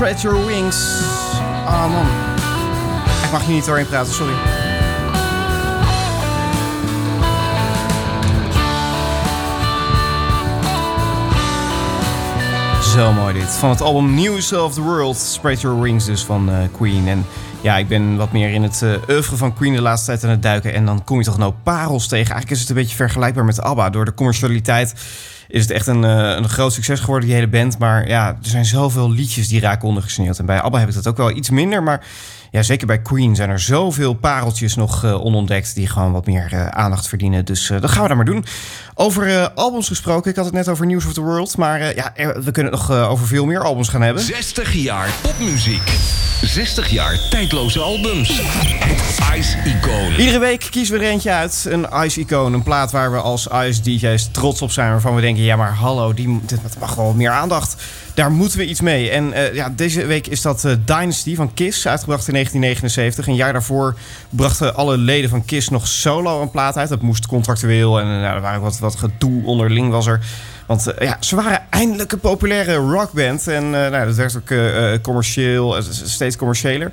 Spread 0.00 0.20
Your 0.20 0.46
Wings. 0.46 1.02
Ah 1.66 1.90
man. 1.90 2.06
Ik 3.24 3.30
mag 3.30 3.44
hier 3.44 3.54
niet 3.54 3.64
doorheen 3.64 3.86
praten, 3.86 4.12
sorry. 4.12 4.34
Zo 12.82 13.12
mooi 13.12 13.34
dit. 13.34 13.50
Van 13.50 13.70
het 13.70 13.80
album 13.80 14.14
News 14.14 14.52
of 14.52 14.74
the 14.74 14.82
World. 14.82 15.16
Spread 15.16 15.60
Your 15.60 15.80
Wings 15.80 16.04
dus 16.04 16.24
van 16.24 16.50
eh, 16.50 16.56
Queen. 16.72 17.08
En 17.08 17.26
ja, 17.60 17.76
ik 17.76 17.88
ben 17.88 18.16
wat 18.16 18.32
meer 18.32 18.52
in 18.52 18.62
het 18.62 18.80
uh, 18.84 18.94
oeuvre 19.08 19.36
van 19.36 19.54
Queen 19.54 19.72
de 19.72 19.82
laatste 19.82 20.06
tijd 20.06 20.24
aan 20.24 20.30
het 20.30 20.42
duiken. 20.42 20.74
En 20.74 20.84
dan 20.84 21.04
kom 21.04 21.18
je 21.18 21.24
toch 21.24 21.38
nou 21.38 21.52
parels 21.62 22.08
tegen. 22.08 22.32
Eigenlijk 22.32 22.50
is 22.50 22.60
het 22.60 22.68
een 22.68 22.82
beetje 22.82 22.96
vergelijkbaar 22.96 23.44
met 23.44 23.62
ABBA. 23.62 23.90
Door 23.90 24.04
de 24.04 24.14
commercialiteit 24.14 24.94
is 25.50 25.62
het 25.62 25.70
echt 25.70 25.86
een, 25.86 26.02
uh, 26.02 26.34
een 26.36 26.48
groot 26.48 26.72
succes 26.72 27.00
geworden, 27.00 27.26
die 27.26 27.36
hele 27.36 27.48
band. 27.48 27.78
Maar 27.78 28.08
ja, 28.08 28.28
er 28.28 28.48
zijn 28.48 28.64
zoveel 28.64 29.10
liedjes 29.10 29.48
die 29.48 29.60
raken 29.60 29.88
ondergesneeuwd. 29.88 30.38
En 30.38 30.46
bij 30.46 30.60
ABBA 30.60 30.78
heb 30.78 30.88
ik 30.88 30.94
dat 30.94 31.06
ook 31.06 31.16
wel 31.16 31.30
iets 31.30 31.50
minder. 31.50 31.82
Maar 31.82 32.04
ja, 32.50 32.62
zeker 32.62 32.86
bij 32.86 33.02
Queen 33.02 33.36
zijn 33.36 33.50
er 33.50 33.60
zoveel 33.60 34.12
pareltjes 34.12 34.74
nog 34.74 35.04
uh, 35.04 35.24
onontdekt... 35.24 35.74
die 35.74 35.86
gewoon 35.86 36.12
wat 36.12 36.26
meer 36.26 36.50
uh, 36.52 36.68
aandacht 36.68 37.08
verdienen. 37.08 37.44
Dus 37.44 37.66
dat 37.66 37.90
gaan 37.90 38.02
we 38.02 38.08
daar 38.08 38.16
maar 38.16 38.26
doen. 38.26 38.44
Over 38.94 39.50
albums 39.50 39.88
gesproken, 39.88 40.30
ik 40.30 40.36
had 40.36 40.44
het 40.44 40.54
net 40.54 40.68
over 40.68 40.86
News 40.86 41.06
of 41.06 41.12
the 41.12 41.20
World. 41.20 41.56
Maar 41.56 41.94
ja, 41.94 42.12
we 42.14 42.50
kunnen 42.50 42.72
het 42.72 42.88
nog 42.88 42.90
over 42.90 43.26
veel 43.26 43.46
meer 43.46 43.62
albums 43.62 43.88
gaan 43.88 44.02
hebben. 44.02 44.22
60 44.22 44.72
jaar 44.72 45.08
popmuziek. 45.22 46.19
60 46.42 46.88
jaar 46.88 47.18
tijdloze 47.30 47.80
albums. 47.80 48.40
Ice 49.34 49.56
Icoon. 49.64 50.12
Iedere 50.18 50.38
week 50.38 50.66
kiezen 50.70 50.98
we 50.98 51.04
er 51.04 51.10
eentje 51.10 51.30
uit. 51.30 51.66
Een 51.68 51.86
Ice-icoon. 52.04 52.52
Een 52.52 52.62
plaat 52.62 52.90
waar 52.90 53.12
we 53.12 53.18
als 53.18 53.46
Ice-DJ's 53.46 54.28
trots 54.30 54.62
op 54.62 54.70
zijn. 54.70 54.90
Waarvan 54.90 55.14
we 55.14 55.20
denken, 55.20 55.42
ja 55.42 55.56
maar 55.56 55.74
hallo, 55.74 56.14
die, 56.14 56.40
dit 56.46 56.60
mag 56.78 56.94
wel 56.94 57.12
meer 57.12 57.30
aandacht. 57.30 57.82
Daar 58.14 58.32
moeten 58.32 58.58
we 58.58 58.66
iets 58.66 58.80
mee. 58.80 59.10
En 59.10 59.32
eh, 59.32 59.54
ja, 59.54 59.72
deze 59.76 60.06
week 60.06 60.26
is 60.26 60.42
dat 60.42 60.64
eh, 60.64 60.72
Dynasty 60.84 61.34
van 61.34 61.54
Kiss, 61.54 61.86
uitgebracht 61.86 62.26
in 62.26 62.32
1979. 62.32 63.26
Een 63.26 63.34
jaar 63.34 63.52
daarvoor 63.52 63.96
brachten 64.30 64.74
alle 64.74 64.96
leden 64.96 65.30
van 65.30 65.44
Kiss 65.44 65.68
nog 65.68 65.86
solo 65.86 66.42
een 66.42 66.50
plaat 66.50 66.76
uit. 66.76 66.88
Dat 66.88 67.02
moest 67.02 67.26
contractueel 67.26 68.00
en 68.00 68.06
nou, 68.06 68.34
er 68.34 68.40
waren 68.40 68.60
wat, 68.60 68.78
wat 68.78 68.96
gedoe 68.96 69.44
onderling 69.44 69.90
was 69.90 70.06
er. 70.06 70.20
Want 70.70 70.86
eh, 70.86 71.06
ja, 71.06 71.16
ze 71.20 71.36
waren 71.36 71.62
eindelijk 71.70 72.12
een 72.12 72.20
populaire 72.20 72.74
rockband. 72.74 73.48
En 73.48 73.64
eh, 73.64 73.90
nou, 73.90 74.06
dat 74.06 74.14
werd 74.14 74.36
ook 74.36 74.50
eh, 74.50 74.92
commercieel, 75.02 75.82
steeds 75.90 76.36
commerciëler. 76.36 76.92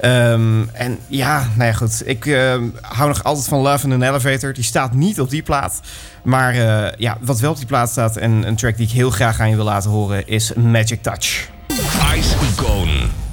Ehm, 0.00 0.62
en 0.72 0.98
ja, 1.06 1.48
nou 1.54 1.68
ja, 1.68 1.72
goed. 1.72 2.02
Ik 2.04 2.26
eh, 2.26 2.56
hou 2.80 3.08
nog 3.08 3.24
altijd 3.24 3.48
van 3.48 3.60
Love 3.60 3.86
in 3.86 3.92
an 3.92 4.02
Elevator. 4.02 4.52
Die 4.52 4.64
staat 4.64 4.92
niet 4.92 5.20
op 5.20 5.30
die 5.30 5.42
plaat. 5.42 5.80
Maar 6.22 6.54
ja, 7.00 7.18
wat 7.20 7.40
wel 7.40 7.50
op 7.50 7.56
die 7.56 7.66
plaat 7.66 7.90
staat 7.90 8.16
en 8.16 8.46
een 8.46 8.56
track 8.56 8.76
die 8.76 8.86
ik 8.86 8.92
heel 8.92 9.10
graag 9.10 9.40
aan 9.40 9.50
je 9.50 9.56
wil 9.56 9.64
laten 9.64 9.90
horen 9.90 10.26
is 10.26 10.52
Magic 10.52 11.02
Touch. 11.02 11.48
Ice 12.14 12.34
Icoon. 12.52 13.27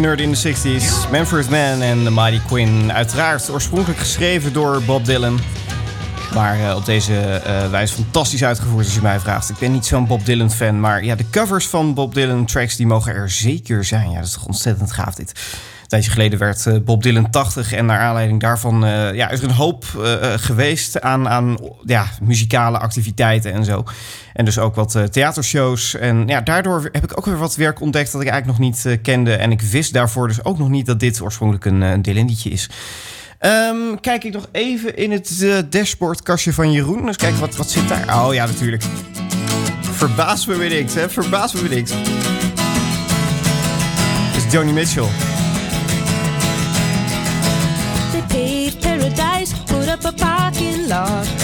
Nerd 0.00 0.20
in 0.20 0.32
de 0.32 0.54
60s. 0.54 1.10
Manfred 1.10 1.50
Man 1.50 1.82
en 1.82 2.04
The 2.04 2.10
Mighty 2.10 2.40
Quinn. 2.46 2.92
Uiteraard 2.92 3.50
oorspronkelijk 3.50 3.98
geschreven 3.98 4.52
door 4.52 4.82
Bob 4.82 5.04
Dylan. 5.04 5.38
Maar 6.34 6.60
eh, 6.60 6.76
op 6.76 6.84
deze 6.84 7.16
eh, 7.20 7.70
wijze 7.70 7.94
fantastisch 7.94 8.44
uitgevoerd 8.44 8.84
als 8.84 8.94
je 8.94 9.02
mij 9.02 9.20
vraagt. 9.20 9.50
Ik 9.50 9.58
ben 9.58 9.72
niet 9.72 9.86
zo'n 9.86 10.06
Bob 10.06 10.24
Dylan 10.24 10.50
fan. 10.50 10.80
Maar 10.80 11.04
ja, 11.04 11.14
de 11.14 11.30
covers 11.30 11.66
van 11.66 11.94
Bob 11.94 12.14
Dylan 12.14 12.44
tracks 12.44 12.76
die 12.76 12.86
mogen 12.86 13.14
er 13.14 13.30
zeker 13.30 13.84
zijn. 13.84 14.10
Ja, 14.10 14.16
dat 14.16 14.26
is 14.26 14.32
toch 14.32 14.46
ontzettend 14.46 14.92
gaaf 14.92 15.14
dit. 15.14 15.30
Een 15.30 15.88
tijdje 15.88 16.10
geleden 16.10 16.38
werd 16.38 16.66
eh, 16.66 16.76
Bob 16.84 17.02
Dylan 17.02 17.30
80. 17.30 17.72
En 17.72 17.86
naar 17.86 18.00
aanleiding 18.00 18.40
daarvan 18.40 18.80
ja, 19.14 19.28
is 19.28 19.38
er 19.38 19.44
een 19.44 19.54
hoop 19.54 19.84
geweest 20.36 21.00
aan, 21.00 21.28
aan 21.28 21.56
ja, 21.84 22.06
muzikale 22.22 22.78
activiteiten 22.78 23.52
en 23.52 23.64
zo. 23.64 23.84
En 24.40 24.46
dus 24.46 24.58
ook 24.58 24.74
wat 24.74 24.94
eh, 24.94 25.02
theatershows. 25.02 25.94
En 25.94 26.26
ja, 26.26 26.40
daardoor 26.40 26.88
heb 26.92 27.04
ik 27.04 27.18
ook 27.18 27.24
weer 27.24 27.38
wat 27.38 27.56
werk 27.56 27.80
ontdekt 27.80 28.12
dat 28.12 28.20
ik 28.20 28.28
eigenlijk 28.28 28.58
nog 28.58 28.68
niet 28.68 28.86
eh, 28.86 28.98
kende. 29.02 29.34
En 29.34 29.50
ik 29.50 29.60
wist 29.60 29.92
daarvoor 29.92 30.28
dus 30.28 30.44
ook 30.44 30.58
nog 30.58 30.68
niet 30.68 30.86
dat 30.86 31.00
dit 31.00 31.20
oorspronkelijk 31.20 31.64
een, 31.64 31.82
eh, 31.82 32.14
een 32.14 32.36
is. 32.44 32.68
Ehm, 33.38 33.76
kijk 34.00 34.24
ik 34.24 34.32
nog 34.32 34.48
even 34.52 34.96
in 34.96 35.12
het 35.12 35.46
dashboardkastje 35.70 36.52
van 36.52 36.72
Jeroen. 36.72 37.06
Dus 37.06 37.16
kijk, 37.16 37.34
wat, 37.34 37.56
wat 37.56 37.70
zit 37.70 37.88
daar? 37.88 38.24
Oh 38.24 38.34
ja, 38.34 38.46
natuurlijk. 38.46 38.82
Verbaas 39.80 40.46
me 40.46 40.56
weer 40.56 40.68
niks, 40.68 40.94
hè? 40.94 41.10
Verbaas 41.10 41.52
me 41.52 41.60
weer 41.60 41.78
niks. 41.78 41.92
Is 44.36 44.52
Joni 44.52 44.72
Mitchell. 44.72 45.08
They 48.28 48.72
paradise, 48.80 49.54
put 49.64 49.88
up 49.88 50.04
a 50.04 50.12
parking 50.12 50.88
lot 50.88 51.39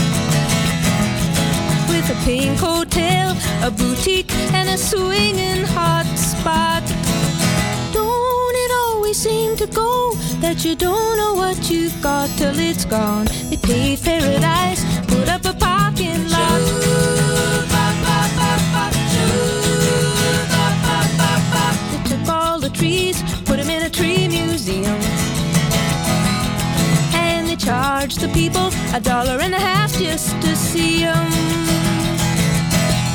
a 2.11 2.15
pink 2.25 2.59
hotel, 2.59 3.37
a 3.63 3.71
boutique, 3.71 4.33
and 4.53 4.69
a 4.69 4.79
swinging 4.79 5.65
hot 5.65 6.07
spot. 6.17 6.83
Don't 7.93 8.57
it 8.65 8.71
always 8.85 9.17
seem 9.17 9.57
to 9.57 9.67
go 9.67 10.15
that 10.41 10.65
you 10.65 10.77
don't 10.77 11.17
know 11.17 11.35
what 11.35 11.69
you've 11.69 12.01
got 12.01 12.29
till 12.39 12.57
it's 12.59 12.85
gone? 12.85 13.27
They 13.51 13.57
paved 13.57 14.05
paradise, 14.05 14.85
put 15.07 15.29
up 15.29 15.45
a 15.47 15.55
parking 15.55 16.29
lot. 16.29 16.61
They 21.91 22.03
took 22.09 22.29
all 22.29 22.61
the 22.61 22.71
trees, 22.71 23.21
Charged 27.67 28.21
the 28.21 28.29
people 28.29 28.71
a 28.95 29.01
dollar 29.01 29.41
and 29.41 29.53
a 29.53 29.59
half 29.59 29.93
just 29.99 30.41
to 30.41 30.55
see 30.55 31.01
them. 31.01 31.29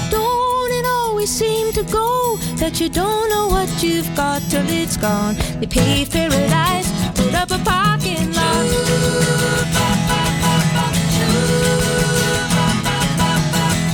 Don't 0.10 0.72
it 0.74 0.86
always 0.86 1.30
seem 1.30 1.72
to 1.72 1.84
go 1.84 2.36
that 2.58 2.78
you 2.82 2.90
don't 2.90 3.30
know 3.30 3.48
what 3.48 3.70
you've 3.82 4.14
got 4.14 4.42
till 4.50 4.68
it's 4.68 4.98
gone? 4.98 5.36
They 5.62 5.68
paved 5.68 6.12
paradise, 6.12 6.92
put 7.16 7.34
up 7.34 7.52
a 7.52 7.60
parking 7.64 8.34
lot. 8.34 8.66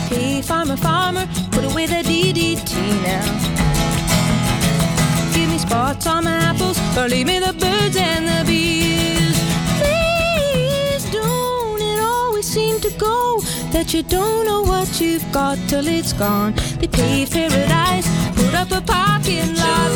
Hey, 0.10 0.41
farmer, 0.41 0.78
farmer, 0.78 1.28
put 1.51 1.66
away 1.66 1.86
the 1.86 2.01
DDT 2.01 2.74
now. 3.03 3.26
Give 5.36 5.51
me 5.51 5.60
spots 5.60 6.08
on 6.08 6.24
my 6.24 6.38
apples, 6.49 6.80
or 6.97 7.08
leave 7.08 7.28
me 7.28 7.38
the 7.38 7.53
birds 7.53 7.95
and 7.95 8.28
the 8.28 8.43
bees. 8.47 9.07
Seem 12.58 12.80
to 12.80 12.89
go 12.97 13.39
that 13.74 13.93
you 13.93 14.01
don't 14.01 14.43
know 14.49 14.64
what 14.64 14.89
you've 14.99 15.28
got 15.32 15.58
till 15.70 15.88
it's 15.88 16.14
gone. 16.14 16.53
They 16.80 16.88
paved 16.88 17.32
paradise, 17.34 18.08
put 18.38 18.53
up 18.62 18.72
a 18.80 18.82
parking 18.82 19.51
lot. 19.62 19.89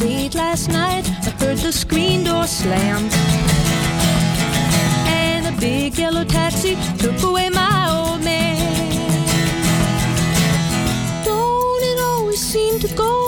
Late 0.00 0.34
last 0.36 0.68
night, 0.68 1.04
I 1.28 1.30
heard 1.40 1.58
the 1.66 1.72
screen 1.72 2.22
door 2.22 2.46
slam. 2.46 3.02
And 5.20 5.42
a 5.52 5.54
big 5.60 5.98
yellow 5.98 6.24
taxi 6.24 6.76
took 7.02 7.20
away 7.28 7.48
my 7.50 7.76
old 7.96 8.20
man. 8.22 8.56
Don't 11.24 11.82
it 11.90 11.98
always 12.10 12.42
seem 12.52 12.78
to 12.84 12.88
go 12.94 13.25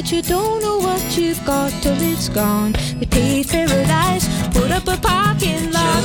that 0.00 0.12
you 0.12 0.22
don't 0.22 0.62
know 0.62 0.78
what 0.78 1.18
you've 1.18 1.44
got 1.44 1.70
till 1.82 2.00
it's 2.00 2.30
gone? 2.30 2.72
They 2.98 3.04
paved 3.04 3.50
paradise, 3.50 4.26
put 4.48 4.70
up 4.70 4.88
a 4.88 4.96
parking 4.96 5.70
lot. 5.72 6.04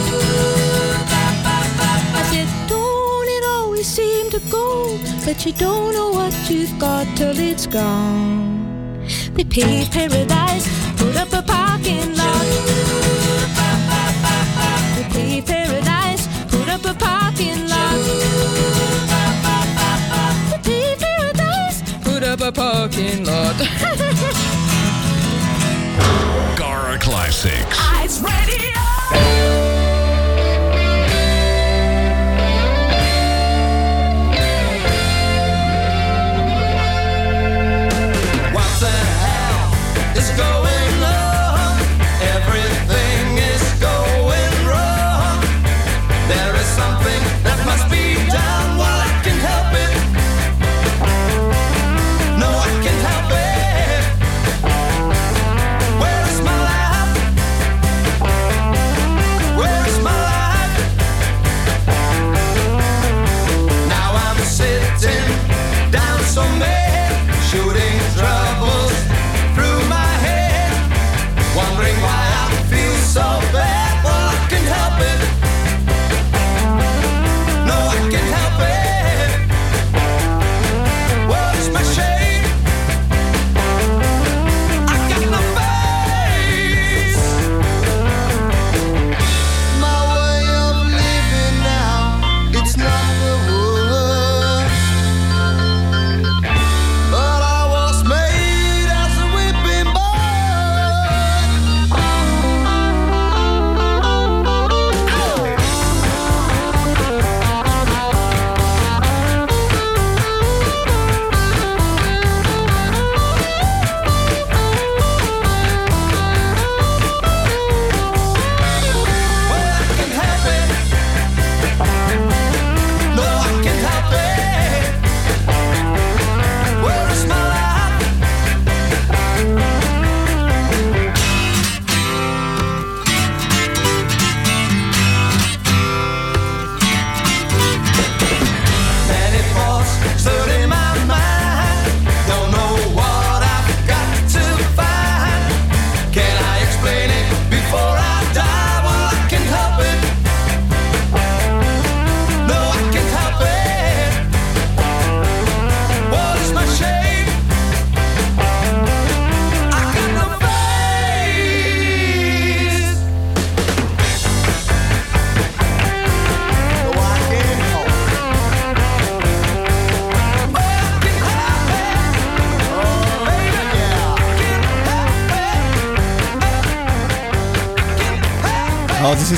I 2.20 2.22
said, 2.30 2.50
don't 2.68 3.28
it 3.38 3.46
always 3.48 3.88
seem 3.88 4.30
to 4.32 4.40
go, 4.52 5.00
but 5.24 5.46
you 5.46 5.54
don't 5.54 5.94
know 5.94 6.12
what 6.12 6.34
you've 6.50 6.78
got 6.78 7.08
till 7.16 7.40
it's 7.40 7.68
gone. 7.68 9.08
They 9.34 9.46
paved 9.46 9.94
paradise, 9.94 10.68
put 10.98 11.16
up 11.16 11.32
a 11.32 11.42
parking 11.42 12.18
lot. 12.18 12.85
A 22.46 22.52
parking 22.52 23.24
lot. 23.26 23.92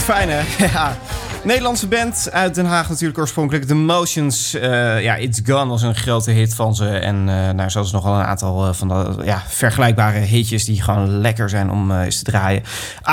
fijn, 0.08 0.30
hè? 0.30 0.42
ja. 0.74 0.98
Nederlandse 1.44 1.88
band 1.88 2.30
uit 2.32 2.56
Den 2.56 2.66
Haag 2.66 2.90
natuurlijk 2.90 3.20
oorspronkelijk. 3.20 3.66
The 3.66 3.76
Motions, 3.76 4.54
eh, 4.54 5.02
ja, 5.02 5.16
It's 5.16 5.42
Gone 5.46 5.66
was 5.66 5.82
een 5.82 5.96
grote 5.96 6.32
hit 6.32 6.56
van 6.56 6.76
ze. 6.76 6.90
En 6.90 7.16
eh 7.30 7.50
nou, 7.54 7.70
zo 7.70 7.82
is 7.82 7.92
nog 7.92 8.04
wel 8.04 8.14
een 8.14 8.26
aantal 8.26 8.68
eh, 8.68 8.74
van 8.74 8.88
de 8.88 9.24
ja, 9.24 9.44
vergelijkbare 9.48 10.20
hitjes 10.20 10.66
die 10.66 10.82
gewoon 10.82 11.20
lekker 11.20 11.50
zijn 11.50 11.72
om 11.72 11.92
eens 11.92 12.18
te 12.18 12.24
draaien. 12.24 12.64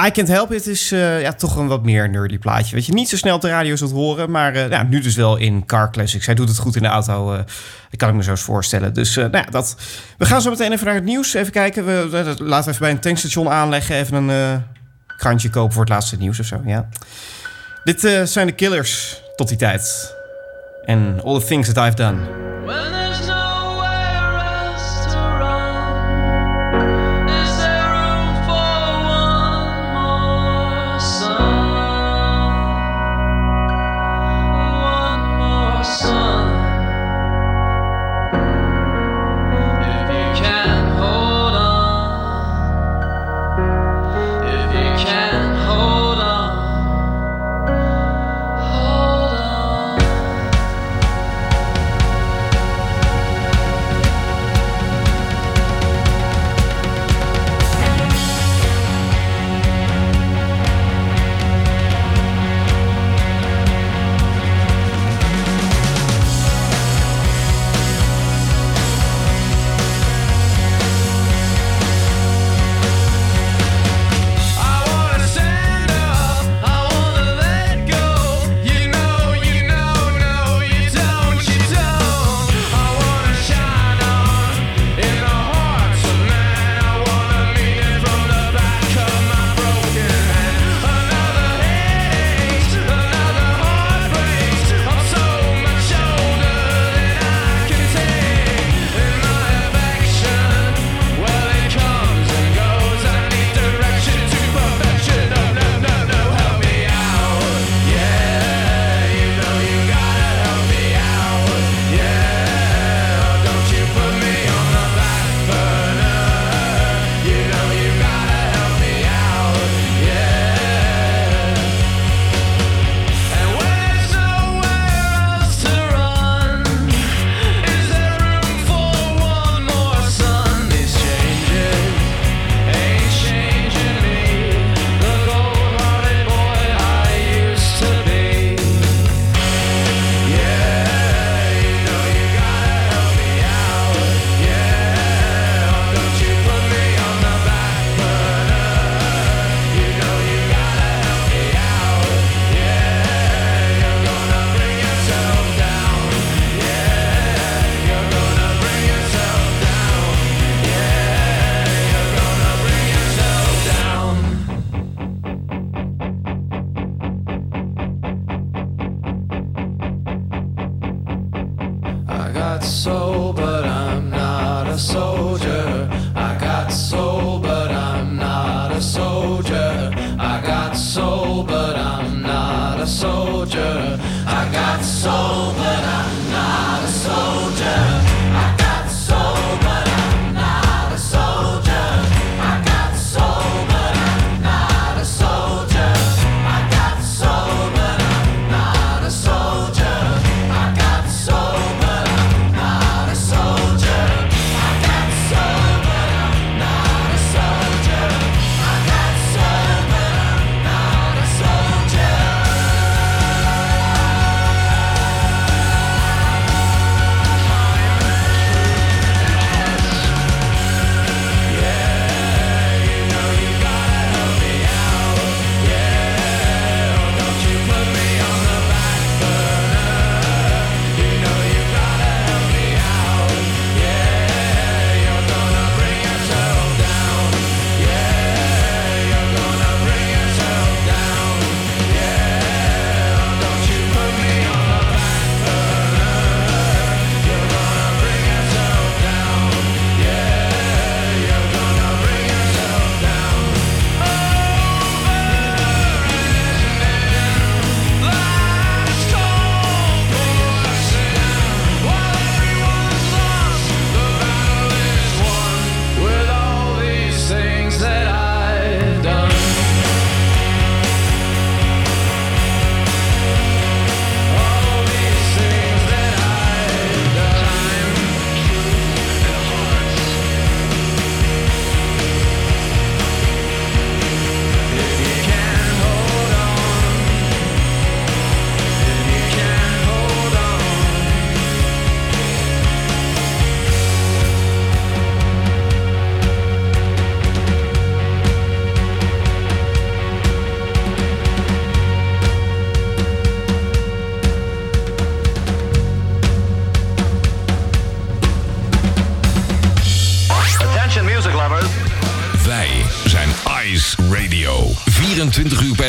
I 0.06 0.10
Can't 0.10 0.28
Help 0.28 0.52
It 0.52 0.66
is 0.66 0.88
ja, 0.88 1.32
toch 1.32 1.56
een 1.56 1.66
wat 1.66 1.82
meer 1.82 2.10
nerdy 2.10 2.38
plaatje. 2.38 2.74
Weet 2.74 2.86
je, 2.86 2.92
niet 2.92 3.08
zo 3.08 3.16
snel 3.16 3.34
op 3.34 3.40
de 3.40 3.48
radio 3.48 3.76
zult 3.76 3.92
horen, 3.92 4.30
maar 4.30 4.68
ja, 4.70 4.82
nu 4.82 5.00
dus 5.00 5.14
wel 5.14 5.36
in 5.36 5.66
Car 5.66 5.90
Classics. 5.90 6.26
Hij 6.26 6.34
doet 6.34 6.48
het 6.48 6.58
goed 6.58 6.76
in 6.76 6.82
de 6.82 6.88
auto, 6.88 7.36
dat 7.36 7.46
kan 7.96 8.08
ik 8.08 8.14
me 8.14 8.22
zo 8.22 8.30
eens 8.30 8.40
voorstellen. 8.40 8.94
Dus 8.94 9.14
nou 9.14 9.36
ja, 9.36 9.46
dat. 9.50 9.76
We 10.18 10.26
gaan 10.26 10.42
zo 10.42 10.50
meteen 10.50 10.72
even 10.72 10.86
naar 10.86 10.94
het 10.94 11.04
nieuws. 11.04 11.34
Even 11.34 11.52
kijken, 11.52 11.84
we, 11.84 12.34
laten 12.38 12.64
we 12.64 12.70
even 12.70 12.80
bij 12.80 12.90
een 12.90 13.00
tankstation 13.00 13.48
aanleggen. 13.48 13.96
Even 13.96 14.28
een 14.28 14.62
krantje 15.24 15.50
kopen 15.50 15.72
voor 15.72 15.82
het 15.82 15.92
laatste 15.92 16.16
nieuws 16.16 16.40
of 16.40 16.46
zo, 16.46 16.60
ja. 16.64 16.88
Dit 17.84 18.04
eh, 18.04 18.22
zijn 18.22 18.46
de 18.46 18.52
killers 18.52 19.22
tot 19.36 19.48
die 19.48 19.56
tijd. 19.56 20.14
En 20.84 21.20
all 21.24 21.38
the 21.38 21.46
things 21.46 21.72
that 21.72 21.86
I've 21.86 21.96
done. 21.96 22.93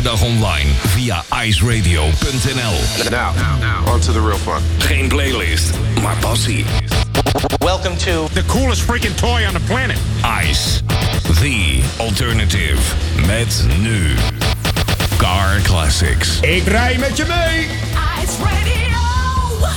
dag 0.02 0.22
online 0.22 0.68
via 0.96 1.24
iceradio.nl. 1.46 3.10
Now, 3.10 3.34
on 3.94 4.00
to 4.00 4.12
the 4.12 4.22
real 4.22 4.38
fun. 4.38 4.62
Geen 4.78 5.08
playlist, 5.08 5.78
maar 6.02 6.16
passie. 6.18 6.66
Welcome 7.58 7.98
to 7.98 8.28
the 8.34 8.44
coolest 8.48 8.82
freaking 8.82 9.16
toy 9.16 9.46
on 9.46 9.54
the 9.54 9.60
planet. 9.68 9.98
Ice, 10.50 10.82
the 11.42 11.82
alternative. 11.98 12.80
Met 13.26 13.66
nu 13.80 14.14
Car 15.18 15.62
Classics. 15.62 16.40
Ik 16.40 16.68
rij 16.68 16.98
met 16.98 17.18
je 17.18 17.26
mee. 17.26 17.68
Ice 18.24 18.44
Radio. 18.44 19.68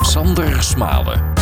Sander 0.00 0.62
Smalen. 0.62 1.37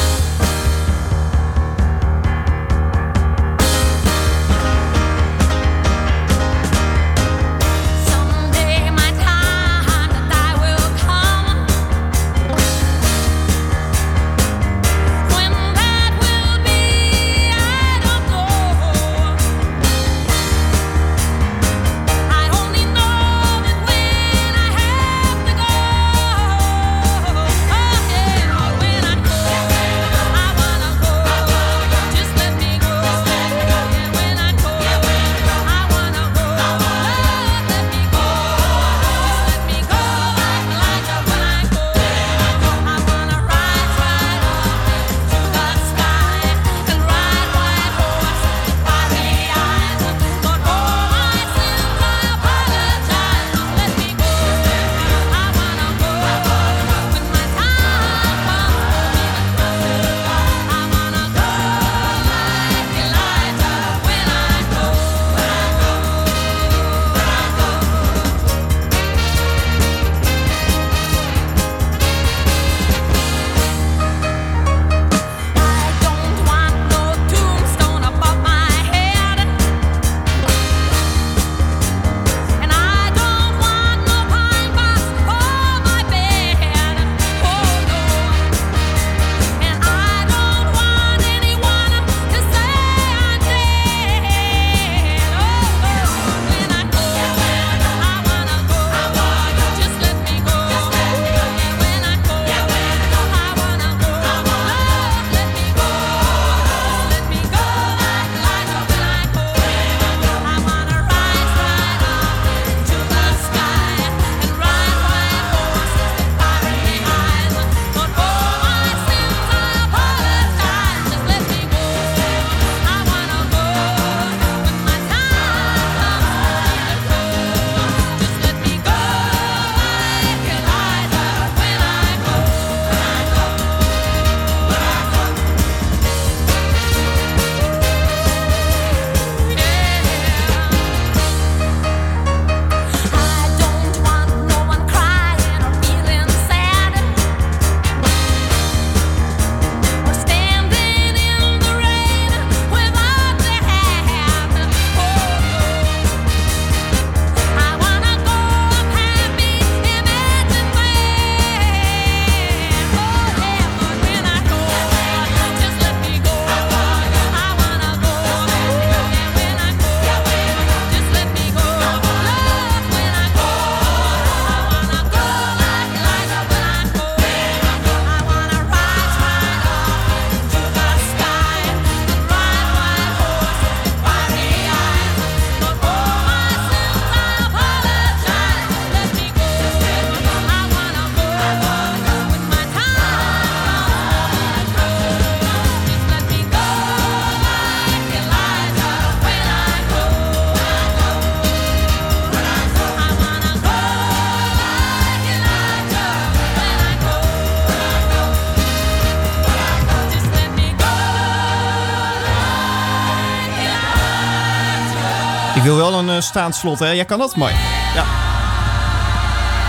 Een 215.99 216.11
eh, 216.11 216.21
staand 216.21 216.55
slot, 216.55 216.79
hè? 216.79 216.91
Jij 216.91 217.05
kan 217.05 217.19
dat 217.19 217.37
mooi. 217.37 217.55
Ja. 217.95 218.05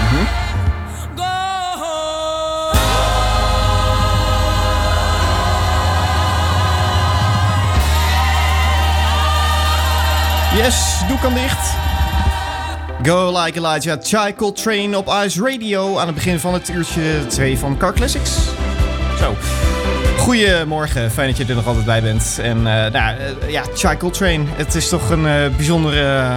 Mhm. 0.03 0.45
Yes, 10.55 11.01
doe 11.07 11.19
kan 11.19 11.33
dicht. 11.33 11.75
Go 13.03 13.41
Like 13.43 13.57
Elijah, 13.57 13.97
Chai 14.01 14.33
Train 14.53 14.95
op 14.95 15.07
Ice 15.25 15.41
Radio 15.41 15.97
aan 15.97 16.05
het 16.05 16.15
begin 16.15 16.39
van 16.39 16.53
het 16.53 16.69
uurtje 16.69 17.25
2 17.27 17.57
van 17.57 17.77
Car 17.77 17.93
Classics. 17.93 18.31
Zo. 19.19 19.35
Goedemorgen, 20.27 21.11
fijn 21.11 21.27
dat 21.27 21.37
je 21.37 21.45
er 21.45 21.55
nog 21.55 21.67
altijd 21.67 21.85
bij 21.85 22.01
bent. 22.01 22.39
En 22.41 22.57
eh, 22.57 22.91
nou, 22.91 23.17
eh, 23.17 23.49
ja, 23.49 23.63
Chai 23.75 23.97
Train, 24.11 24.47
het 24.49 24.75
is 24.75 24.89
toch 24.89 25.09
een 25.09 25.27
eh, 25.27 25.55
bijzondere, 25.55 26.31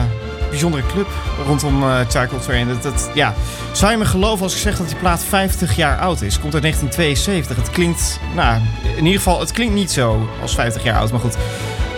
bijzondere 0.51 0.83
club 0.87 1.09
rondom 1.47 1.83
Chai 2.09 2.29
Train. 2.41 2.69
Dat, 2.83 3.11
ja. 3.15 3.35
Zou 3.73 3.93
je 3.93 3.99
me 3.99 4.05
geloven 4.05 4.43
als 4.43 4.55
ik 4.55 4.61
zeg 4.61 4.77
dat 4.77 4.87
die 4.87 4.97
plaat 4.97 5.25
50 5.25 5.77
jaar 5.77 5.99
oud 5.99 6.23
is? 6.23 6.41
Komt 6.41 6.55
uit 6.55 6.63
1972. 6.63 7.57
Het 7.57 7.71
klinkt, 7.71 8.21
nou, 8.35 8.61
in 8.97 9.05
ieder 9.05 9.21
geval, 9.21 9.41
het 9.41 9.53
klinkt 9.53 9.75
niet 9.75 9.91
zo 9.91 10.29
als 10.43 10.55
50 10.55 10.83
jaar 10.83 10.99
oud, 10.99 11.11
maar 11.11 11.21
goed 11.21 11.37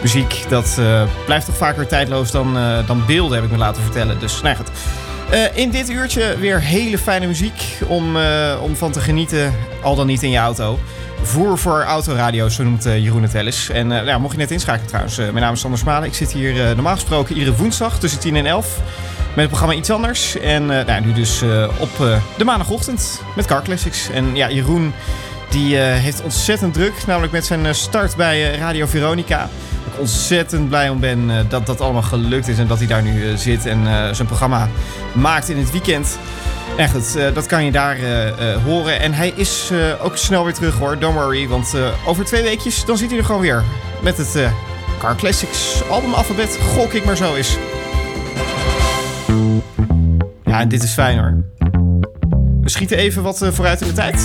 muziek, 0.02 0.44
dat 0.48 0.80
blijft 1.24 1.46
toch 1.46 1.56
vaker 1.56 1.86
tijdloos 1.86 2.30
dan, 2.30 2.56
dan 2.86 3.02
beelden, 3.06 3.34
heb 3.34 3.44
ik 3.44 3.50
me 3.50 3.58
laten 3.58 3.82
vertellen. 3.82 4.18
Dus 4.18 4.40
nou 4.42 4.56
goed. 4.56 4.70
In 5.54 5.70
dit 5.70 5.90
uurtje 5.90 6.36
weer 6.38 6.60
hele 6.60 6.98
fijne 6.98 7.26
muziek 7.26 7.78
om, 7.88 8.16
om 8.62 8.76
van 8.76 8.92
te 8.92 9.00
genieten, 9.00 9.54
al 9.82 9.94
dan 9.94 10.06
niet 10.06 10.22
in 10.22 10.30
je 10.30 10.38
auto. 10.38 10.78
Voer 11.22 11.58
voor 11.58 11.82
autoradio, 11.82 12.48
zo 12.48 12.62
noemt 12.62 12.84
Jeroen 12.84 13.22
het 13.22 13.32
wel 13.32 13.46
eens. 13.46 13.68
En 13.68 13.90
ja, 13.90 14.18
mocht 14.18 14.32
je 14.32 14.38
net 14.38 14.50
inschakelen 14.50 14.86
trouwens, 14.86 15.16
mijn 15.16 15.34
naam 15.34 15.52
is 15.52 15.60
Sander 15.60 15.78
Smalen. 15.78 16.08
Ik 16.08 16.14
zit 16.14 16.32
hier 16.32 16.74
normaal 16.74 16.94
gesproken 16.94 17.36
iedere 17.36 17.56
woensdag 17.56 17.98
tussen 17.98 18.20
10 18.20 18.36
en 18.36 18.46
11 18.46 18.78
met 19.28 19.36
het 19.36 19.48
programma 19.48 19.74
Iets 19.74 19.90
Anders. 19.90 20.38
En 20.38 20.66
nou, 20.66 21.00
nu 21.00 21.12
dus 21.12 21.42
op 21.78 22.20
de 22.36 22.44
maandagochtend 22.44 23.22
met 23.36 23.46
Car 23.46 23.62
Classics. 23.62 24.10
En 24.10 24.36
ja, 24.36 24.50
Jeroen 24.50 24.92
die 25.50 25.76
heeft 25.76 26.22
ontzettend 26.22 26.74
druk, 26.74 27.06
namelijk 27.06 27.32
met 27.32 27.46
zijn 27.46 27.74
start 27.74 28.16
bij 28.16 28.56
Radio 28.56 28.86
Veronica 28.86 29.48
ik 29.92 30.00
ontzettend 30.00 30.68
blij 30.68 30.88
om 30.88 31.00
ben 31.00 31.46
dat 31.48 31.66
dat 31.66 31.80
allemaal 31.80 32.02
gelukt 32.02 32.48
is 32.48 32.58
en 32.58 32.66
dat 32.66 32.78
hij 32.78 32.86
daar 32.86 33.02
nu 33.02 33.36
zit 33.36 33.66
en 33.66 34.14
zijn 34.14 34.26
programma 34.28 34.68
maakt 35.12 35.48
in 35.48 35.58
het 35.58 35.70
weekend. 35.70 36.18
En 36.76 36.90
goed, 36.90 37.18
dat 37.34 37.46
kan 37.46 37.64
je 37.64 37.70
daar 37.70 37.98
horen. 38.64 39.00
En 39.00 39.12
hij 39.12 39.32
is 39.36 39.70
ook 40.02 40.16
snel 40.16 40.44
weer 40.44 40.54
terug 40.54 40.78
hoor, 40.78 40.98
don't 40.98 41.14
worry. 41.14 41.48
Want 41.48 41.74
over 42.06 42.24
twee 42.24 42.42
weekjes 42.42 42.84
dan 42.84 42.96
zit 42.96 43.10
hij 43.10 43.18
er 43.18 43.24
gewoon 43.24 43.40
weer 43.40 43.62
met 44.02 44.16
het 44.16 44.36
Car 44.98 45.16
Classics 45.16 45.82
album 45.90 46.12
alfabet. 46.12 46.58
Gok 46.74 46.92
ik 46.92 47.04
maar 47.04 47.16
zo 47.16 47.34
is. 47.34 47.56
Ja, 50.44 50.60
en 50.60 50.68
dit 50.68 50.82
is 50.82 50.92
fijn 50.92 51.18
hoor. 51.18 51.44
We 52.60 52.70
schieten 52.70 52.96
even 52.96 53.22
wat 53.22 53.48
vooruit 53.50 53.80
in 53.80 53.86
de 53.86 53.92
tijd. 53.92 54.16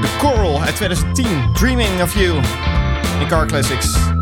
De 0.00 0.16
Coral 0.18 0.62
uit 0.62 0.76
2010, 0.76 1.26
Dreaming 1.52 2.02
of 2.02 2.14
You 2.14 2.36
in 3.20 3.26
Car 3.28 3.46
Classics. 3.46 4.12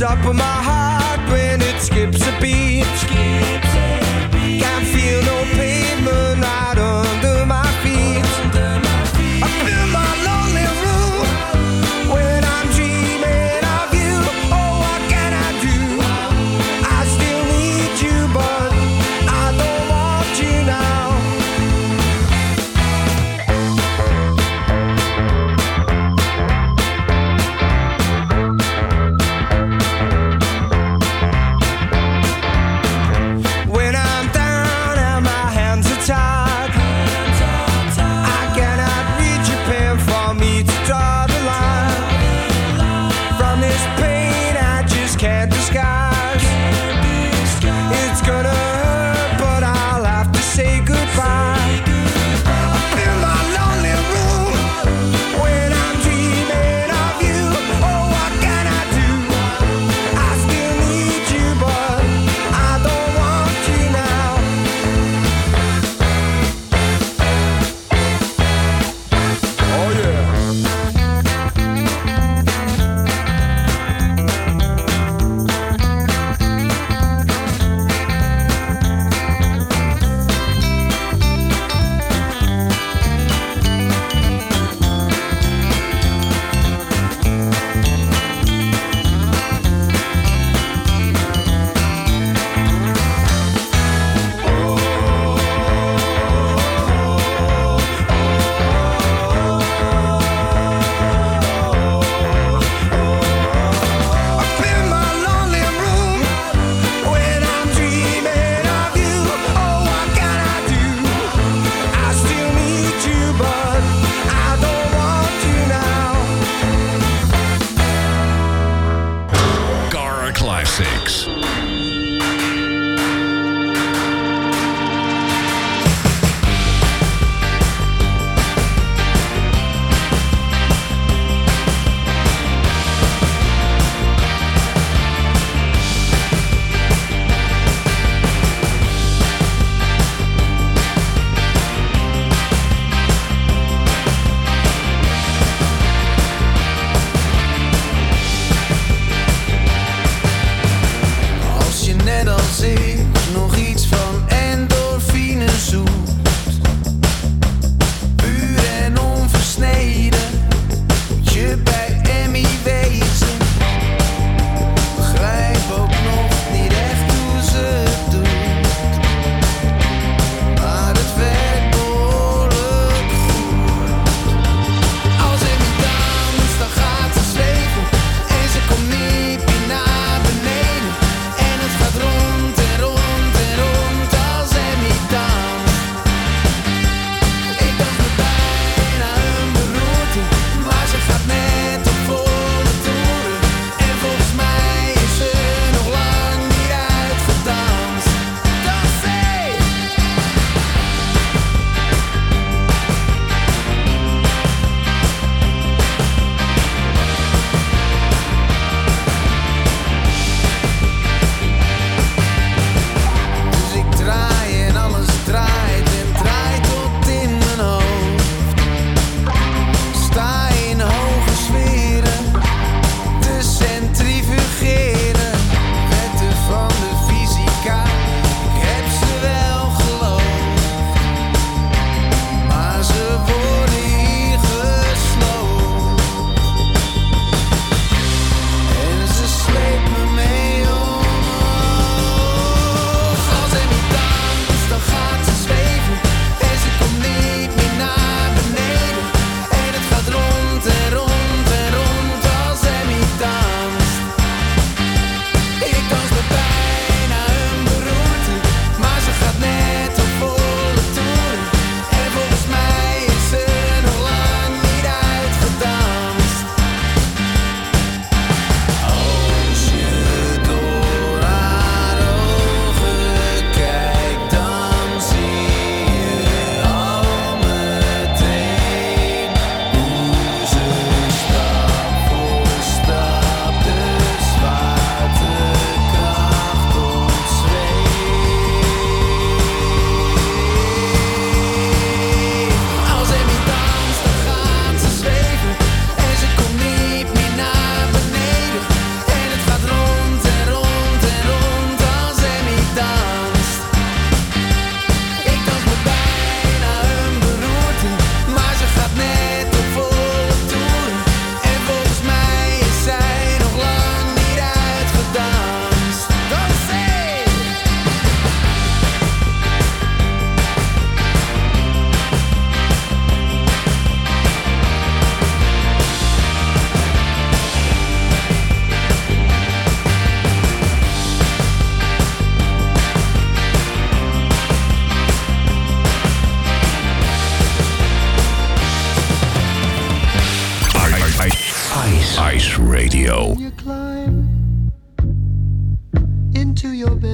top 0.00 0.24
of 0.24 0.34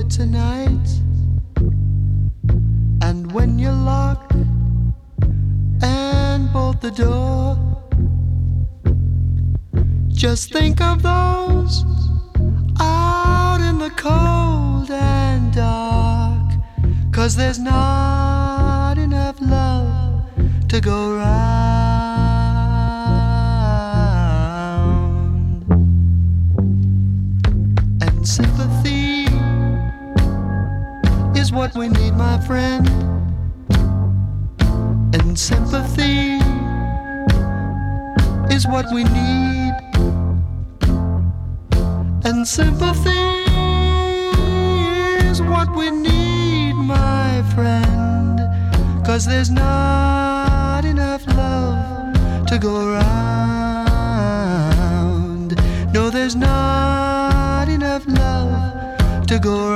tonight, 0.08 0.88
and 3.02 3.32
when 3.32 3.58
you 3.58 3.70
lock 3.70 4.32
and 5.82 6.52
bolt 6.52 6.80
the 6.80 6.90
door, 6.90 7.58
just 10.08 10.52
think 10.52 10.80
of 10.80 11.02
those 11.02 11.84
out 12.80 13.60
in 13.60 13.78
the 13.78 13.90
cold 13.96 14.90
and 14.90 15.52
dark, 15.52 16.52
cause 17.12 17.34
there's 17.36 17.58
not 17.58 18.98
enough 18.98 19.40
love 19.40 20.24
to 20.68 20.80
go 20.80 21.16
round. 21.16 21.45
We 38.92 39.04
need. 39.04 39.74
And 42.24 42.46
sympathy 42.46 43.10
is 45.30 45.40
what 45.42 45.74
we 45.76 45.90
need, 45.90 46.74
my 46.74 47.42
friend. 47.54 48.40
Cause 49.06 49.26
there's 49.26 49.50
not 49.50 50.84
enough 50.84 51.26
love 51.28 52.46
to 52.46 52.58
go 52.58 52.88
around. 52.88 53.06
No, 55.92 56.10
there's 56.10 56.36
not 56.36 57.68
enough 57.68 58.04
love 58.06 59.26
to 59.26 59.38
go 59.38 59.68
around. 59.68 59.75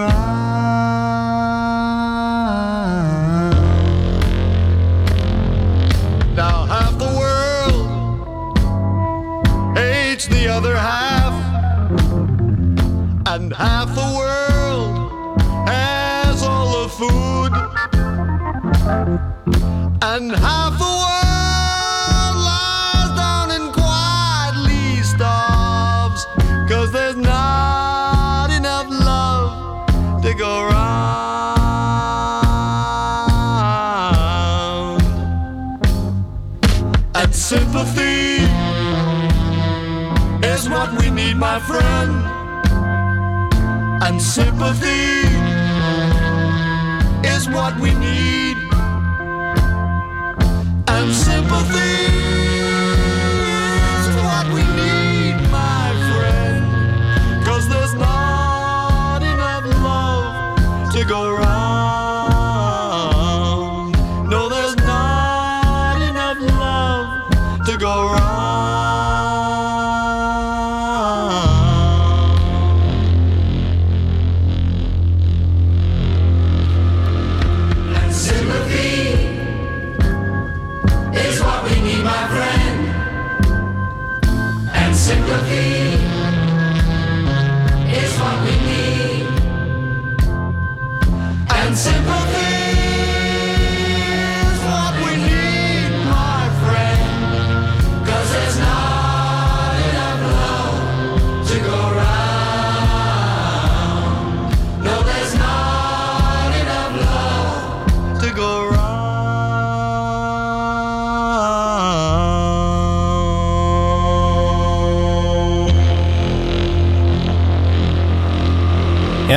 Sympathy 44.31 45.30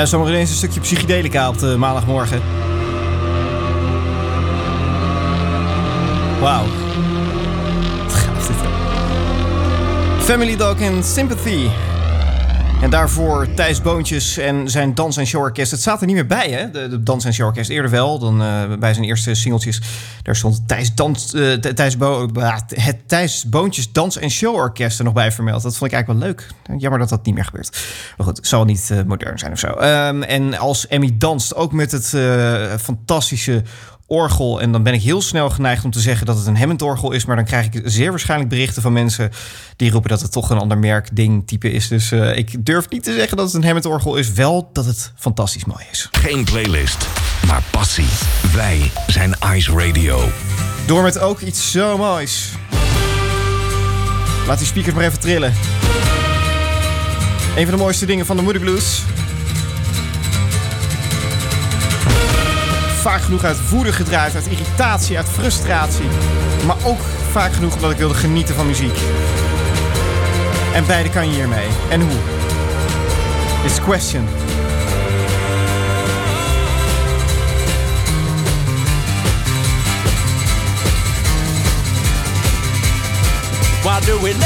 Ja, 0.04 0.10
zomaar 0.10 0.30
ineens 0.30 0.50
een 0.50 0.56
stukje 0.56 0.80
psychedelica 0.80 1.50
op 1.50 1.60
de 1.60 1.78
maandagmorgen. 1.78 2.42
Wauw. 6.42 6.66
Family 10.20 10.56
Dog 10.56 10.80
en 10.80 11.04
Sympathy. 11.04 11.68
En 12.84 12.90
daarvoor 12.90 13.54
Thijs 13.54 13.82
Boontjes 13.82 14.38
en 14.38 14.70
zijn 14.70 14.96
dans- 14.96 15.18
en 15.18 15.26
showorkest. 15.26 15.72
Het 15.72 15.80
staat 15.80 16.00
er 16.02 16.06
niet 16.08 16.16
meer 16.16 16.26
bij, 16.26 16.50
hè? 16.50 16.72
De, 16.72 16.88
de 16.88 17.04
dans- 17.04 17.26
en 17.26 17.34
showorkest. 17.34 17.70
Eerder 17.70 17.92
wel, 17.92 18.20
dan 18.20 18.42
eh, 18.42 18.74
bij 18.80 18.94
zijn 18.94 19.06
eerste 19.06 19.34
singeltjes. 19.34 19.82
Daar 20.24 20.36
stond 20.36 20.68
Thijs, 20.68 20.96
dans, 20.96 21.34
eh, 21.34 21.54
Thijs 21.54 21.98
Bo 21.98 22.28
bah, 22.28 22.60
het 22.68 23.08
Thijs 23.08 23.50
Boontjes 23.50 23.92
Dans- 23.92 24.18
en 24.18 24.30
Showorkest 24.30 25.00
er 25.00 25.06
nog 25.06 25.14
bij 25.14 25.32
vermeld. 25.32 25.62
Dat 25.62 25.78
vond 25.78 25.92
ik 25.92 25.98
eigenlijk 25.98 26.26
wel 26.26 26.30
leuk. 26.30 26.80
Jammer 26.82 27.00
dat 27.00 27.10
dat 27.10 27.26
niet 27.26 27.36
meer 27.36 27.46
gebeurt. 27.46 27.72
Maar 28.18 28.28
goed, 28.28 28.38
het 28.38 28.48
zal 28.48 28.66
niet 28.66 28.90
eh, 28.92 29.04
modern 29.08 29.40
zijn 29.40 29.52
of 29.52 29.60
zo. 29.60 29.68
Ehm, 29.68 30.22
en 30.22 30.58
als 30.58 30.88
Emmy 30.88 31.12
danst, 31.18 31.56
ook 31.56 31.72
met 31.72 31.92
het 31.92 32.14
eh, 32.14 32.74
fantastische 32.80 33.64
orgel. 34.08 34.62
En 34.62 34.72
dan 34.72 34.84
ben 34.84 34.94
ik 34.94 35.02
heel 35.02 35.22
snel 35.22 35.50
geneigd 35.50 35.86
om 35.86 35.92
te 35.92 36.00
zeggen 36.00 36.26
dat 36.26 36.38
het 36.38 36.46
een 36.46 36.58
Hammond-orgel 36.58 37.12
is. 37.12 37.26
Maar 37.26 37.36
dan 37.36 37.46
krijg 37.46 37.66
ik 37.66 37.82
zeer 37.86 38.10
waarschijnlijk 38.10 38.50
berichten 38.50 38.82
van 38.82 38.94
mensen 38.94 39.32
die 39.76 39.92
roepen 39.92 40.10
dat 40.10 40.22
het 40.22 40.32
toch 40.32 40.50
een 40.50 40.58
ander 40.58 40.78
merk 40.78 41.16
ding 41.16 41.48
type 41.48 41.72
is. 41.72 41.88
Dus 41.88 42.12
eh, 42.12 42.38
ik 42.38 42.66
durf 42.66 42.90
niet 42.90 43.04
te 43.04 43.14
zeggen 43.14 43.38
dat 43.38 43.46
het 43.46 43.56
een 43.56 43.64
Hammond-orgel 43.64 44.16
is. 44.16 44.32
Wel 44.32 44.70
dat 44.74 44.86
het 44.86 45.12
fantastisch 45.16 45.66
mooi 45.66 45.84
is. 45.92 46.08
Geen 46.12 46.44
playlist, 46.44 47.08
maar 47.48 47.64
passie. 47.72 48.10
Wij 48.54 48.92
zijn 49.08 49.36
Ice 49.54 49.72
Radio. 49.72 50.30
Door 50.86 51.04
met 51.04 51.20
ook 51.20 51.40
iets 51.40 51.72
zo 51.72 51.98
moois. 51.98 52.52
Laat 54.48 54.58
die 54.58 54.68
speakers 54.68 54.96
maar 54.96 55.04
even 55.04 55.20
trillen. 55.20 55.54
Een 57.56 57.66
van 57.68 57.78
de 57.78 57.84
mooiste 57.84 58.06
dingen 58.06 58.26
van 58.26 58.36
de 58.36 58.42
Moody 58.42 58.60
Blues. 58.60 59.02
Vaak 63.04 63.22
genoeg 63.22 63.44
uit 63.44 63.70
woede 63.70 63.94
gedraaid, 63.94 64.36
uit 64.36 64.48
irritatie, 64.48 65.18
uit 65.18 65.30
frustratie. 65.30 66.06
Maar 66.66 66.76
ook 66.84 67.02
vaak 67.32 67.54
genoeg 67.54 67.74
omdat 67.76 67.92
ik 67.92 67.98
wilde 67.98 68.14
genieten 68.14 68.56
van 68.56 68.68
muziek. 68.68 68.98
En 70.74 70.86
beide 70.86 71.10
kan 71.10 71.28
je 71.28 71.34
hiermee. 71.34 71.68
En 71.90 72.02
hoe? 72.02 72.20
It's 73.66 73.80
question. 73.80 74.28
Why 83.82 84.00
do 84.06 84.22
we 84.22 84.38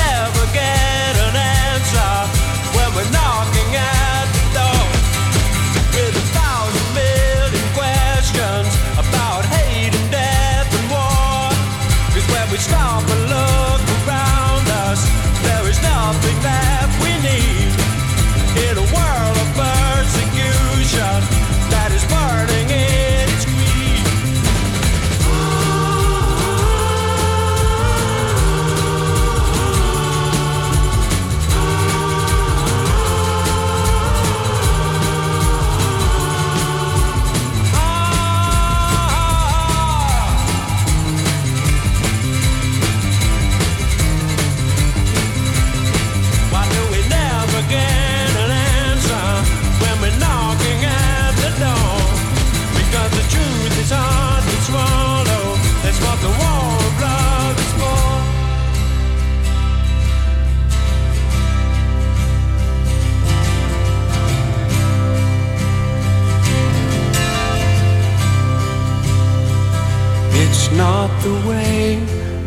the 71.21 71.35
way 71.47 71.99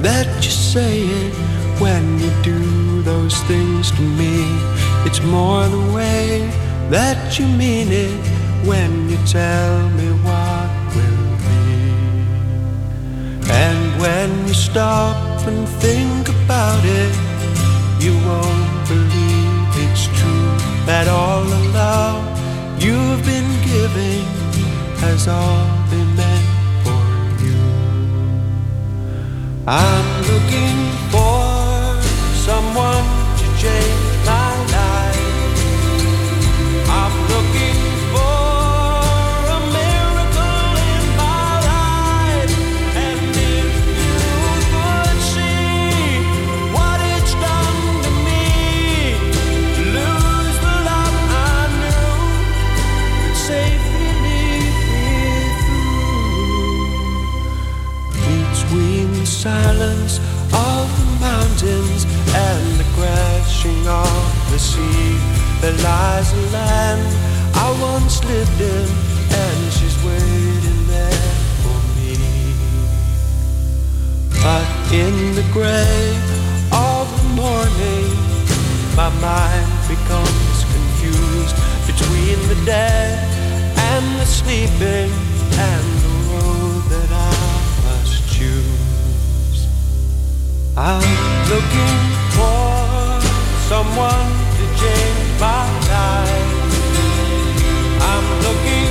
that 0.03 0.27
you 0.45 0.51
say 0.51 1.03
it 1.03 1.35
when 1.81 2.19
you 2.19 2.31
do 2.43 3.03
those 3.03 3.37
things 3.43 3.91
to 3.93 4.03
me. 4.03 4.37
It's 5.07 5.23
more 5.23 5.67
the 5.69 5.93
way 5.93 6.51
that 6.91 7.39
you 7.39 7.47
mean 7.47 7.89
it 7.91 8.21
when 8.67 9.09
you 9.09 9.19
tell 9.27 9.89
me 9.91 10.09
what 10.27 10.71
will 10.95 11.33
be. 11.49 11.81
And 13.51 14.01
when 14.01 14.31
you 14.49 14.55
stop 14.55 15.47
and 15.47 15.69
think 15.85 16.29
about 16.29 16.83
it, 16.85 17.15
you 18.05 18.13
won't 18.29 18.89
believe 18.89 19.71
it's 19.85 20.07
true 20.19 20.51
that 20.87 21.07
all 21.09 21.43
the 21.45 21.63
love 21.73 22.23
you've 22.83 23.25
been 23.25 23.51
giving 23.65 24.25
has 25.01 25.29
all 25.29 25.80
I'm 29.73 30.23
looking 30.23 30.79
for 31.13 32.03
someone 32.35 33.05
to 33.39 33.45
change 33.57 33.90
silence 59.41 60.19
of 60.53 60.85
the 61.01 61.09
mountains 61.19 62.05
and 62.05 62.65
the 62.79 62.85
crashing 62.93 63.87
of 63.89 64.51
the 64.51 64.59
sea, 64.59 65.17
there 65.63 65.79
lies 65.83 66.31
a 66.35 66.43
land 66.53 67.07
I 67.55 67.69
once 67.81 68.23
lived 68.23 68.61
in, 68.61 68.89
and 69.43 69.73
she's 69.73 69.97
waiting 70.05 70.87
there 70.89 71.33
for 71.63 71.79
me. 71.97 72.17
But 74.45 74.69
in 74.93 75.35
the 75.35 75.47
gray 75.57 76.05
of 76.71 77.07
the 77.17 77.29
morning, 77.43 78.13
my 78.95 79.09
mind 79.25 79.73
becomes 79.89 80.59
confused 80.75 81.57
between 81.89 82.37
the 82.53 82.61
dead 82.67 83.17
and 83.89 84.05
the 84.21 84.27
sleeping, 84.27 85.11
and 85.57 85.90
I'm 90.77 91.03
looking 91.51 91.99
for 92.37 93.21
someone 93.69 94.31
to 94.57 94.65
change 94.81 95.41
my 95.41 95.67
life. 95.91 96.61
I'm 98.01 98.27
looking 98.47 98.90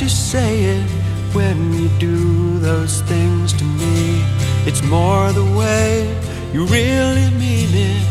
you 0.00 0.08
say 0.08 0.64
it 0.76 0.90
when 1.34 1.72
you 1.72 1.88
do 1.98 2.58
those 2.58 3.02
things 3.02 3.52
to 3.52 3.64
me. 3.64 4.24
It's 4.66 4.82
more 4.82 5.30
the 5.32 5.44
way 5.44 6.08
you 6.52 6.64
really 6.66 7.30
mean 7.38 7.70
it 7.72 8.02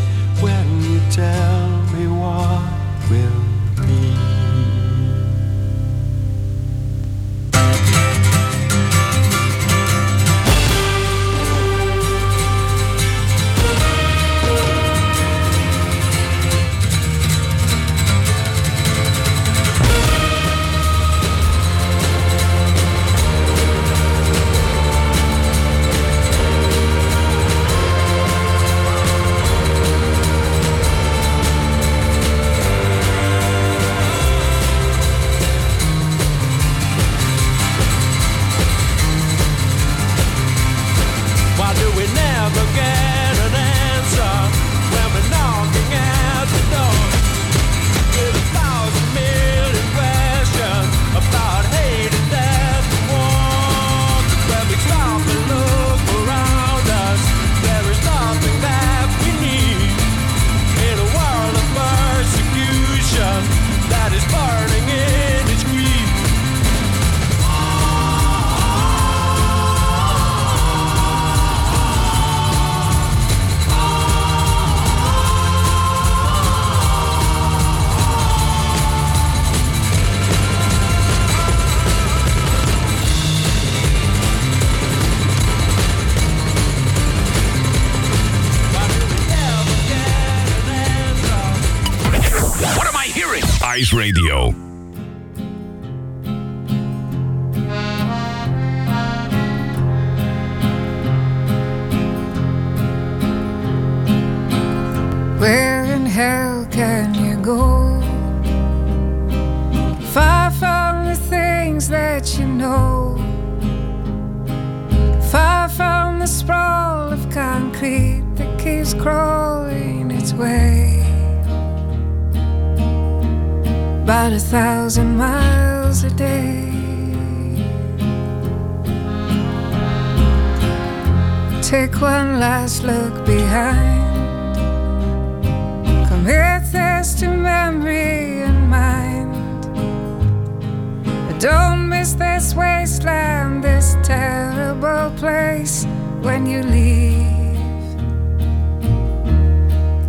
when 0.41 0.65
you 0.84 0.99
tell 1.11 1.53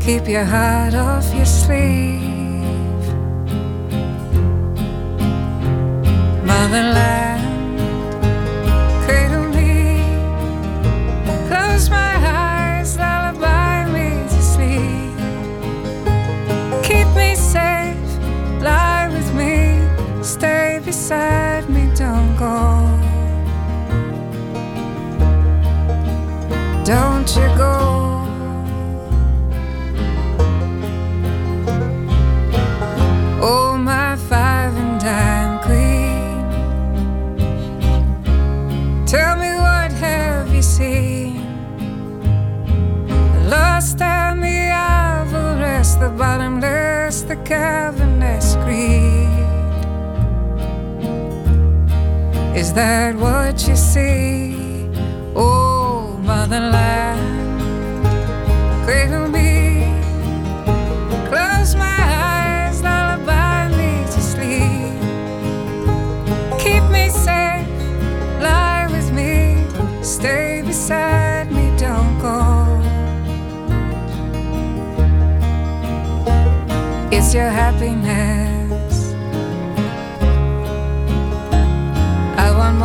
Keep 0.05 0.29
your 0.29 0.45
heart 0.45 0.93
off 0.93 1.35
your 1.35 1.47
sleeve. 1.47 2.21
Motherland. 6.45 7.54
That 52.75 53.15
what 53.15 53.69
you 53.69 53.77
see? 53.77 54.91
Oh, 55.37 56.19
motherland, 56.23 57.21
cradle 58.85 59.29
me, 59.29 59.95
close 61.29 61.77
my 61.77 61.99
eyes, 62.27 62.83
lullaby 62.83 63.69
me 63.79 64.05
to 64.15 64.21
sleep. 64.21 64.99
Keep 66.59 66.85
me 66.91 67.11
safe, 67.11 67.69
lie 68.43 68.89
with 68.91 69.13
me, 69.13 69.65
stay 70.03 70.63
beside 70.67 71.53
me, 71.53 71.73
don't 71.79 72.19
go. 72.19 72.67
It's 77.13 77.33
your 77.33 77.51
happiness 77.51 78.24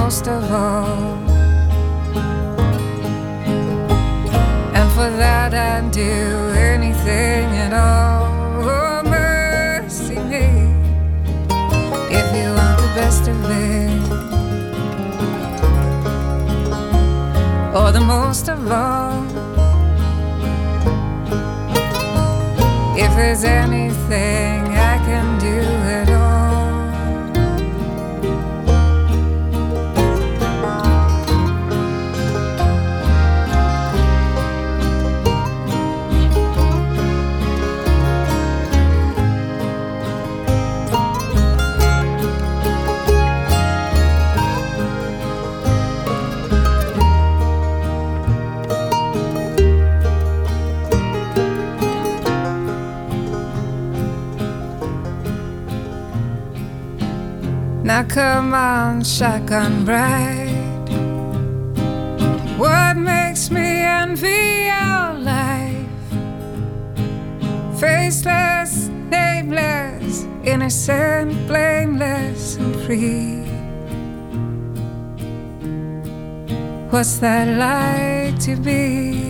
most 0.02 0.28
of 0.28 0.44
all. 0.52 1.18
And 4.78 4.88
for 4.96 5.10
that 5.24 5.54
I'd 5.54 5.92
do 5.92 6.14
anything 6.72 7.46
at 7.66 7.74
all. 7.74 8.28
Oh, 8.64 9.04
mercy 9.04 10.20
me. 10.32 10.48
If 12.20 12.28
you 12.38 12.48
want 12.60 12.78
the 12.84 12.92
best 13.00 13.24
of 13.34 13.40
it, 13.68 14.02
or 17.78 17.88
the 17.92 18.06
most 18.16 18.46
of 18.56 18.60
all. 18.72 19.20
If 23.04 23.12
there's 23.20 23.44
anything 23.44 24.60
I 24.92 24.96
can 25.08 25.28
do 25.40 25.59
Now 57.90 58.04
come 58.04 58.54
on, 58.54 59.04
shotgun 59.04 59.84
bride. 59.84 60.90
What 62.56 62.96
makes 62.98 63.50
me 63.50 63.82
envy 63.82 64.70
your 64.70 65.14
life? 65.18 65.90
Faceless, 67.80 68.90
nameless, 69.10 70.28
innocent, 70.44 71.34
blameless, 71.48 72.58
and 72.58 72.76
free. 72.86 73.42
What's 76.92 77.18
that 77.18 77.48
like 77.58 78.40
to 78.42 78.56
be? 78.56 79.29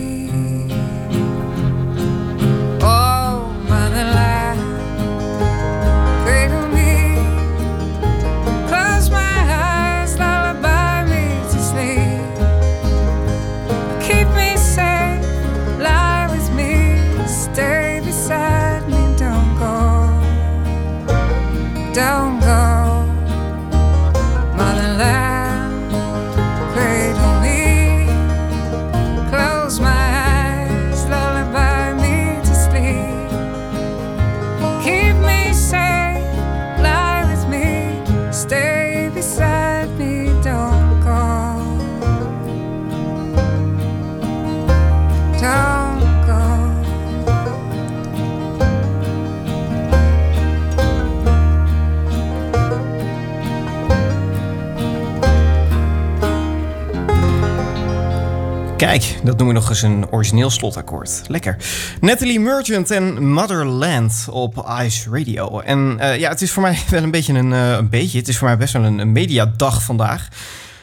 Kijk, 58.80 59.16
dat 59.24 59.36
noemen 59.36 59.46
we 59.46 59.60
nog 59.60 59.68
eens 59.68 59.82
een 59.82 60.10
origineel 60.10 60.50
slotakkoord. 60.50 61.22
Lekker. 61.26 61.56
Natalie 62.00 62.40
Merchant 62.40 62.90
en 62.90 63.28
Motherland 63.32 64.26
op 64.30 64.66
Ice 64.82 65.10
Radio. 65.10 65.60
En 65.60 65.96
eh, 65.98 66.18
ja, 66.18 66.28
het 66.28 66.42
is 66.42 66.50
voor 66.50 66.62
mij 66.62 66.78
wel 66.90 67.02
een 67.02 67.10
beetje 67.10 67.32
een, 67.32 67.52
eh, 67.52 67.70
een 67.70 67.88
beetje. 67.88 68.18
Het 68.18 68.28
is 68.28 68.38
voor 68.38 68.48
mij 68.48 68.56
best 68.56 68.72
wel 68.72 68.84
een, 68.84 68.98
een 68.98 69.12
mediadag 69.12 69.82
vandaag. 69.82 70.28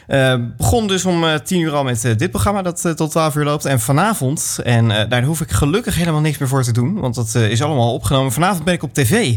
Eh, 0.08 0.34
begon 0.56 0.86
dus 0.86 1.04
om 1.04 1.24
eh, 1.24 1.34
10 1.34 1.60
uur 1.60 1.72
al 1.72 1.84
met 1.84 2.04
eh, 2.04 2.16
dit 2.16 2.30
programma 2.30 2.62
dat 2.62 2.92
tot 2.96 3.10
12 3.10 3.34
uur 3.34 3.44
loopt. 3.44 3.64
En 3.64 3.80
vanavond, 3.80 4.58
en 4.64 5.08
daar 5.08 5.22
hoef 5.22 5.40
ik 5.40 5.50
gelukkig 5.50 5.96
helemaal 5.96 6.20
niks 6.20 6.38
meer 6.38 6.48
voor 6.48 6.62
te 6.62 6.72
doen, 6.72 7.00
want 7.00 7.14
dat 7.14 7.34
is 7.34 7.62
allemaal 7.62 7.92
opgenomen. 7.92 8.32
Vanavond 8.32 8.64
ben 8.64 8.74
ik 8.74 8.82
op 8.82 8.94
tv. 8.94 9.36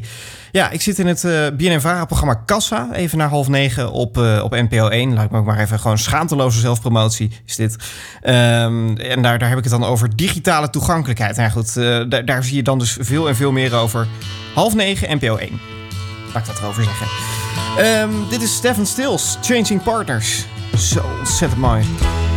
Ja, 0.51 0.69
ik 0.69 0.81
zit 0.81 0.99
in 0.99 1.07
het 1.07 1.23
eh 1.23 1.47
BNNVARA-programma 1.57 2.33
Kassa, 2.33 2.89
even 2.93 3.17
na 3.17 3.27
half 3.27 3.47
negen 3.47 3.91
op, 3.91 4.17
op 4.17 4.51
NPO 4.51 4.87
1. 4.87 5.13
Laat 5.13 5.31
me 5.31 5.37
ook 5.37 5.45
maar 5.45 5.59
even 5.59 5.79
gewoon 5.79 5.97
schaamteloze 5.97 6.59
zelfpromotie 6.59 7.31
is 7.45 7.55
dit. 7.55 7.75
Ehm, 8.21 8.97
en 8.97 9.21
daar, 9.21 9.39
daar 9.39 9.49
heb 9.49 9.57
ik 9.57 9.63
het 9.63 9.73
dan 9.73 9.83
over 9.83 10.15
digitale 10.15 10.69
toegankelijkheid. 10.69 11.35
Nou 11.35 11.51
goed, 11.51 11.73
daar, 11.73 12.25
daar 12.25 12.43
zie 12.43 12.55
je 12.55 12.63
dan 12.63 12.79
dus 12.79 12.97
veel 12.99 13.27
en 13.27 13.35
veel 13.35 13.51
meer 13.51 13.75
over. 13.75 14.07
Half 14.53 14.75
negen, 14.75 15.17
NPO 15.17 15.35
1. 15.35 15.59
Laat 16.33 16.47
ik 16.47 16.53
dat 16.53 16.59
erover 16.59 16.83
zeggen. 16.83 17.07
Ehm, 17.77 18.29
dit 18.29 18.41
is 18.41 18.55
Stefan 18.55 18.85
Stills, 18.85 19.37
Changing 19.41 19.83
Partners. 19.83 20.45
Zo 20.77 21.01
ontzettend 21.19 21.59
mooi. 21.59 22.30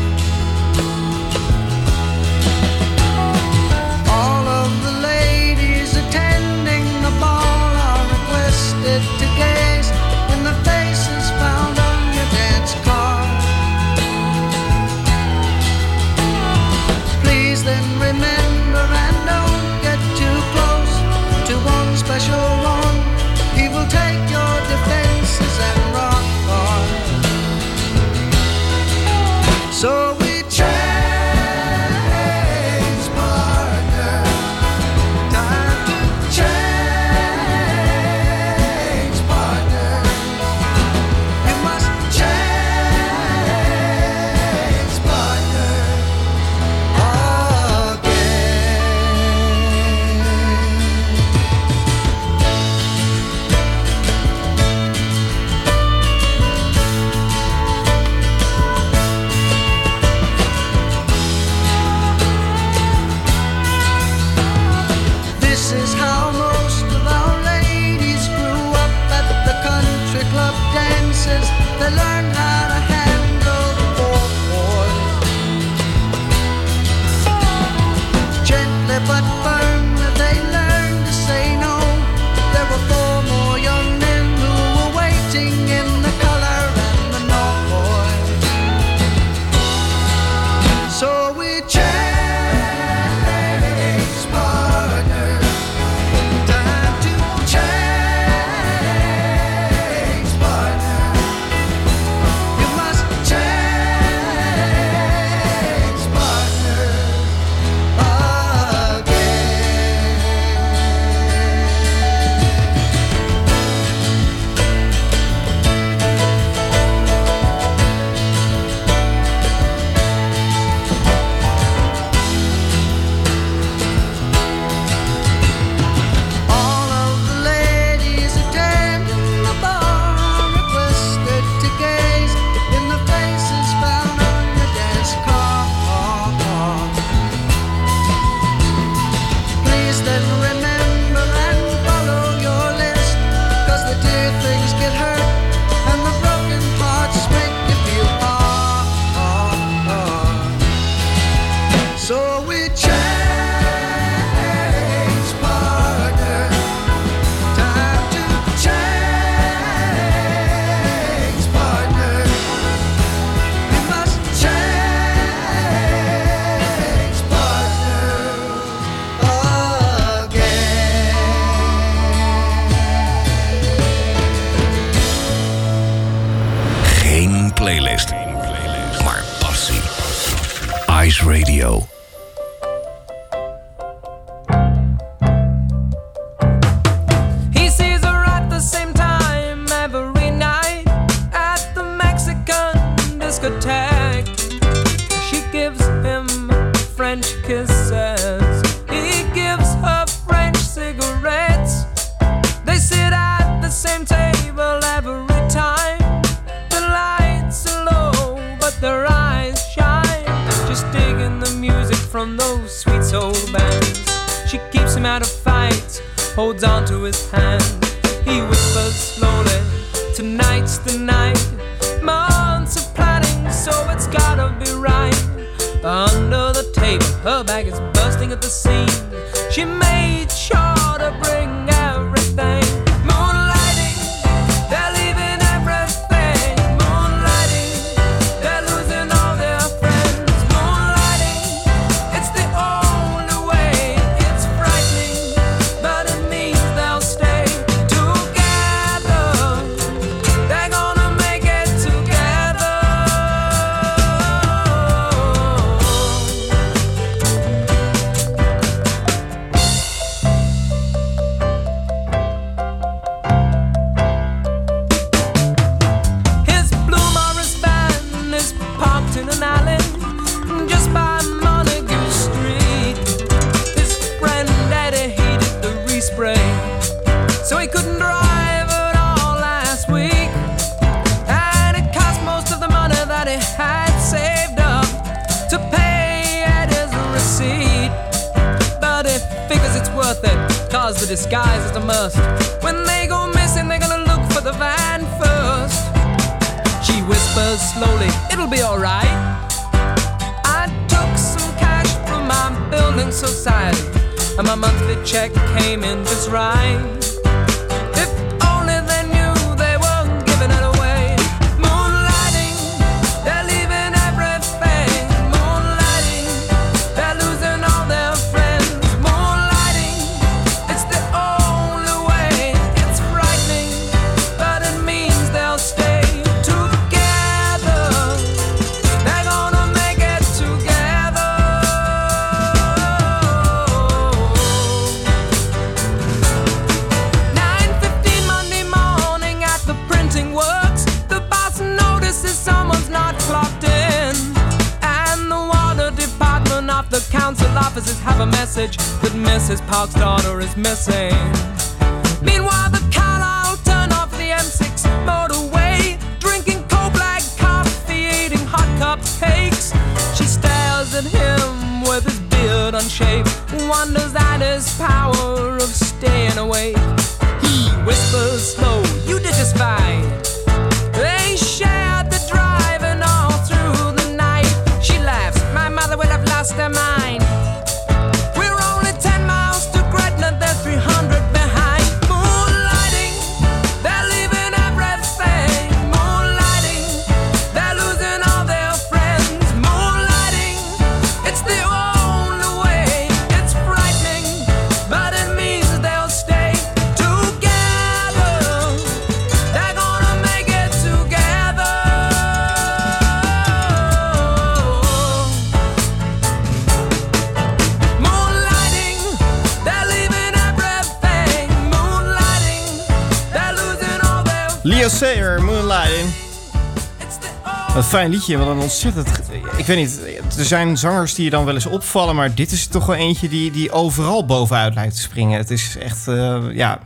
fijn 417.94 418.10
liedje, 418.10 418.38
wat 418.38 418.46
een 418.46 418.58
ontzettend... 418.58 419.08
Ik 419.56 419.66
weet 419.66 419.76
niet, 419.76 420.00
er 420.38 420.44
zijn 420.44 420.76
zangers 420.76 421.14
die 421.14 421.24
je 421.24 421.30
dan 421.30 421.44
wel 421.44 421.54
eens 421.54 421.66
opvallen... 421.66 422.14
maar 422.14 422.34
dit 422.34 422.52
is 422.52 422.66
toch 422.66 422.86
wel 422.86 422.96
eentje 422.96 423.28
die, 423.28 423.50
die 423.50 423.72
overal 423.72 424.26
bovenuit 424.26 424.74
lijkt 424.74 424.94
te 424.94 425.00
springen. 425.00 425.38
Het 425.38 425.50
is 425.50 425.76
echt, 425.78 426.08
eh, 426.08 426.42
ja 426.52 426.78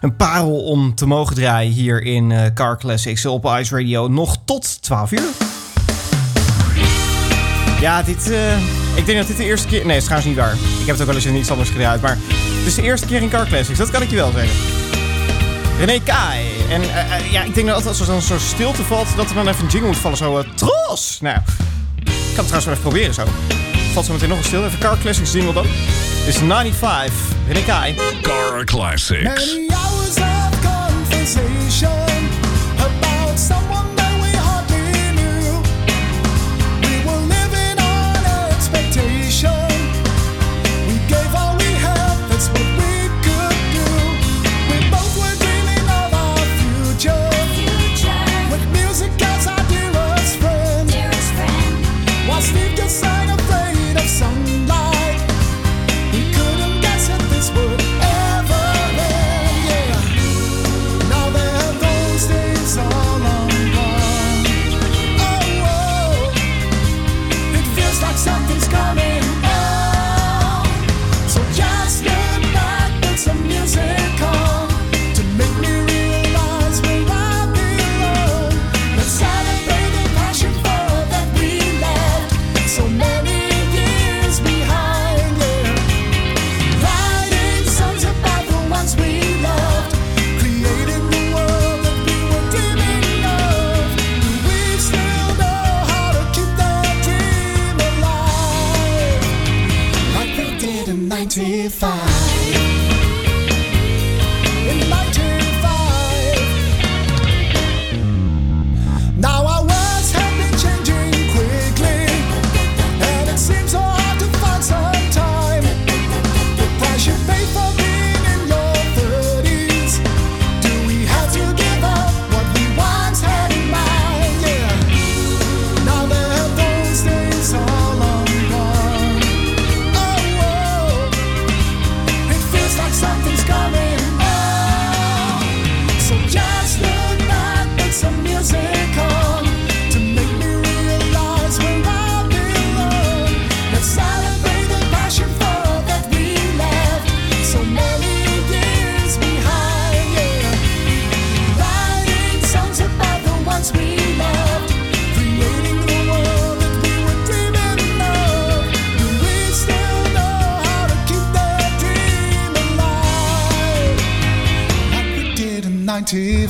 een 0.00 0.16
parel 0.16 0.64
om 0.64 0.94
te 0.94 1.06
mogen 1.06 1.34
draaien 1.34 1.72
hier 1.72 2.02
in 2.02 2.30
uh, 2.30 2.42
Car 2.54 2.78
Classics 2.78 3.26
op 3.26 3.44
Ice 3.44 3.76
Radio. 3.76 4.08
Nog 4.08 4.36
tot 4.44 4.82
12 4.82 5.12
uur. 5.12 5.28
Ja, 7.80 8.02
dit. 8.02 8.30
Eh, 8.30 8.56
ik 8.96 9.06
denk 9.06 9.18
dat 9.18 9.26
dit 9.26 9.36
de 9.36 9.44
eerste 9.44 9.68
keer. 9.68 9.86
Nee, 9.86 9.96
is 9.96 10.04
ze 10.04 10.20
niet 10.24 10.36
waar. 10.36 10.54
Ik 10.54 10.86
heb 10.86 10.88
het 10.88 11.00
ook 11.00 11.06
wel 11.06 11.14
eens 11.14 11.26
in 11.26 11.34
iets 11.34 11.50
anders 11.50 11.70
gedaan. 11.70 11.98
Maar 12.00 12.18
het 12.30 12.66
is 12.66 12.74
de 12.74 12.82
eerste 12.82 13.06
keer 13.06 13.22
in 13.22 13.30
Car 13.30 13.46
Classics, 13.46 13.78
dat 13.78 13.90
kan 13.90 14.02
ik 14.02 14.10
je 14.10 14.16
wel 14.16 14.32
zeggen. 14.32 14.56
René 15.78 16.00
Kai. 16.02 16.47
En 16.68 16.82
eh, 16.82 17.16
eh, 17.16 17.32
ja, 17.32 17.42
ik 17.42 17.54
denk 17.54 17.66
dat 17.66 17.86
als 17.86 18.00
er 18.00 18.06
dan 18.06 18.22
zo'n 18.22 18.38
stilte 18.38 18.82
valt, 18.82 19.16
dat 19.16 19.28
er 19.28 19.34
dan 19.34 19.48
even 19.48 19.64
een 19.64 19.70
jingle 19.70 19.88
moet 19.88 19.98
vallen. 19.98 20.16
Zo, 20.16 20.38
uh, 20.38 20.44
tros! 20.54 21.18
Nou, 21.20 21.38
ik 21.96 22.04
kan 22.04 22.44
het 22.44 22.46
trouwens 22.46 22.64
wel 22.64 22.74
even 22.74 22.88
proberen 22.88 23.14
zo. 23.14 23.24
Valt 23.92 24.06
zo 24.06 24.12
meteen 24.12 24.28
nog 24.28 24.38
een 24.38 24.44
stilte. 24.44 24.66
Even 24.66 24.78
Car 24.78 24.98
Classics 24.98 25.32
jingle 25.32 25.52
dan. 25.52 25.66
Dit 26.24 26.34
is 26.34 26.36
95, 26.36 27.12
René 27.46 27.62
Kai. 27.64 27.96
Car 28.22 28.64
Classics. 28.64 29.22
Many 29.22 29.66
hours 29.68 30.16
of 30.16 30.60
conversation. 30.60 32.37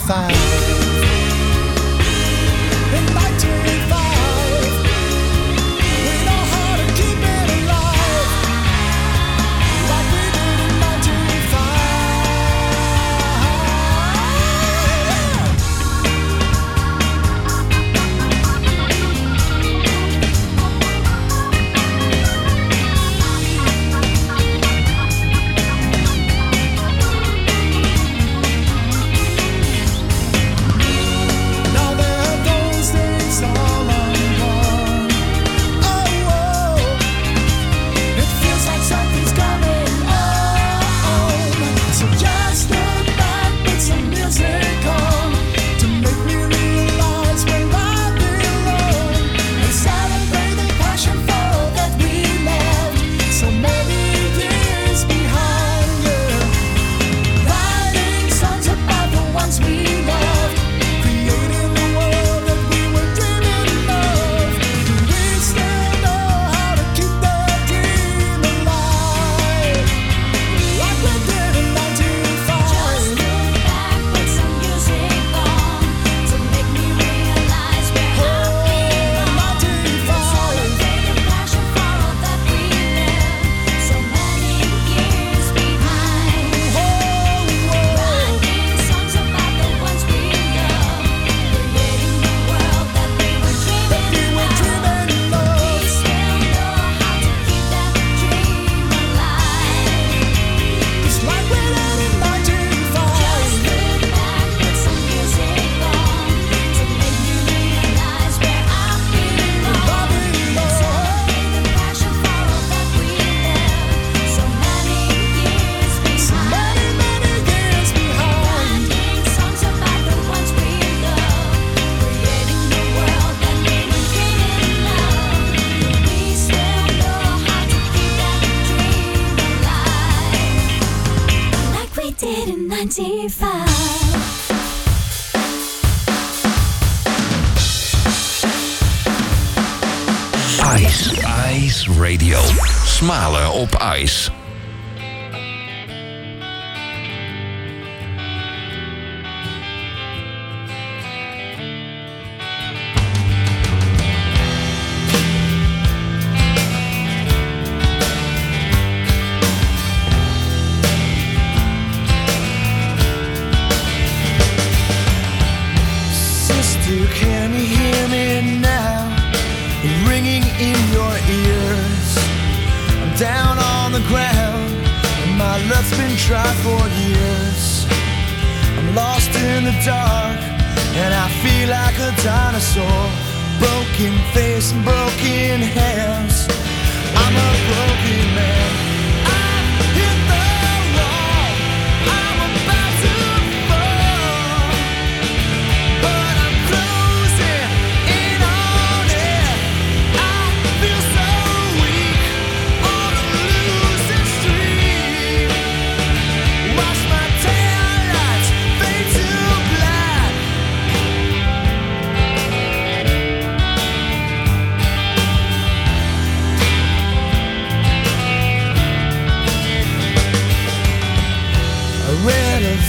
'95? 0.08 0.37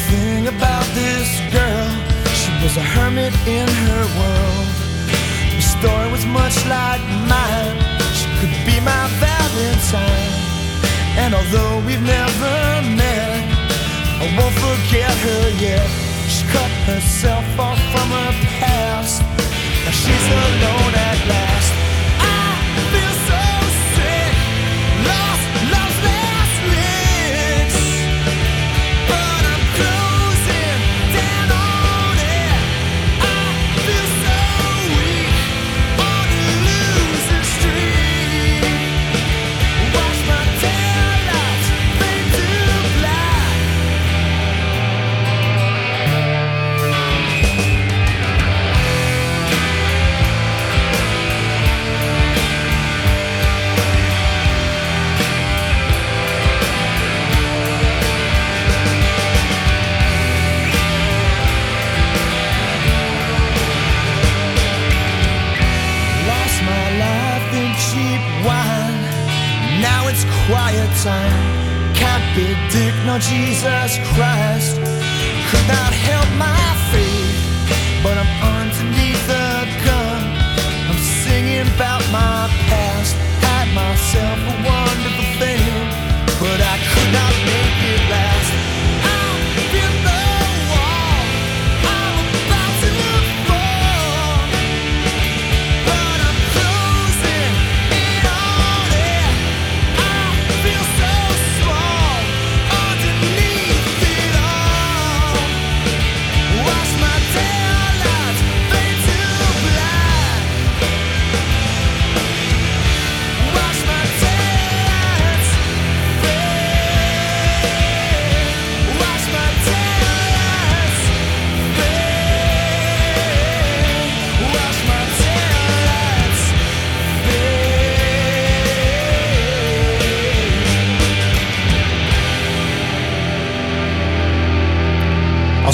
Thing 0.09 0.47
about 0.47 0.85
this 0.93 1.27
girl. 1.51 1.89
She 2.41 2.51
was 2.63 2.77
a 2.77 2.85
hermit 2.95 3.33
in 3.47 3.67
her 3.67 4.03
world. 4.19 4.67
Her 5.55 5.61
story 5.61 6.11
was 6.11 6.25
much 6.25 6.57
like 6.67 7.01
mine. 7.27 7.77
She 8.17 8.27
could 8.39 8.55
be 8.65 8.77
my 8.81 9.05
Valentine. 9.23 10.33
And 11.21 11.33
although 11.33 11.79
we've 11.85 12.01
never 12.01 12.55
met, 13.01 13.43
I 14.23 14.25
won't 14.37 14.55
forget 14.67 15.13
her 15.27 15.43
yet. 15.59 15.87
She 16.27 16.43
cut 16.55 16.71
herself 16.91 17.45
off 17.59 17.79
from 17.91 18.07
her 18.19 18.33
past. 18.59 19.21
Now 19.85 19.93
she's 20.01 20.27
alone 20.39 20.93
at 21.09 21.19
last. 21.27 21.78
No 73.09 73.17
Jesus 73.17 73.97
Christ. 74.13 74.75
Could 75.49 75.67
not 75.67 75.93
help 75.93 76.29
my 76.37 76.58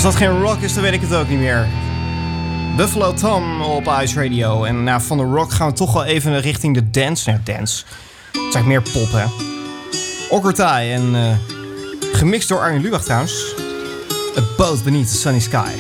dat 0.06 0.16
geen 0.16 0.42
rock 0.42 0.62
is, 0.62 0.74
dan 0.74 0.84
weet 0.84 0.94
ik 0.94 1.02
het 1.02 1.14
ook 1.14 1.30
niet 1.30 1.40
meer. 1.40 1.68
Buffalo 2.78 3.14
Tom 3.14 3.62
op 3.62 3.98
Ice 4.02 4.22
Radio. 4.22 4.64
En 4.64 4.84
nou, 4.84 5.02
van 5.02 5.18
de 5.18 5.24
rock 5.24 5.52
gaan 5.52 5.70
we 5.70 5.74
toch 5.74 5.94
wel 5.94 6.04
even 6.04 6.42
richting 6.42 6.74
de 6.74 6.90
dance. 6.90 7.30
Nou, 7.30 7.42
dance. 7.44 7.84
Het 8.32 8.56
is 8.56 8.64
meer 8.64 8.82
pop, 8.82 9.12
hè. 9.12 9.26
Okkertai 10.30 10.92
en 10.92 11.16
eh, 11.16 11.22
gemixt 12.12 12.48
door 12.48 12.60
Arjen 12.60 12.82
Lubach 12.82 13.04
trouwens. 13.04 13.56
A 14.38 14.42
Boat 14.58 14.84
Beneath 14.84 15.08
the 15.08 15.16
Sunny 15.16 15.40
Sky. 15.40 15.72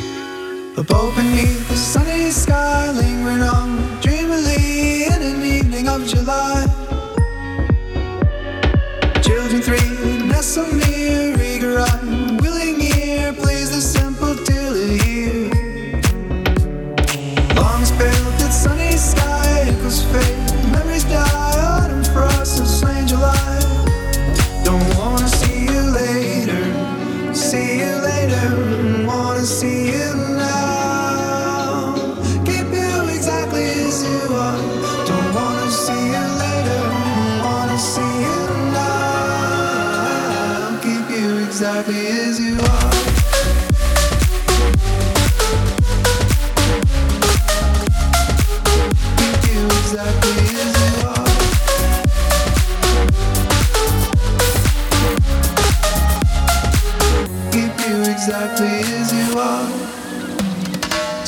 A 0.77 0.81
boat 0.81 1.15
beneath 1.15 1.67
the 1.67 1.75
sunny 1.77 2.31
sky, 2.31 2.91
lingering 2.93 3.49
on 3.49 3.79
dreamily 3.99 5.03
in 5.03 5.21
an 5.21 5.41
evening 5.41 5.89
of 5.89 6.09
July. 6.09 6.65
Children 9.21 9.61
three 9.61 10.27
nestle 10.27 10.65
near, 10.73 11.41
eager-eyed, 11.41 12.01
willing 12.01 12.24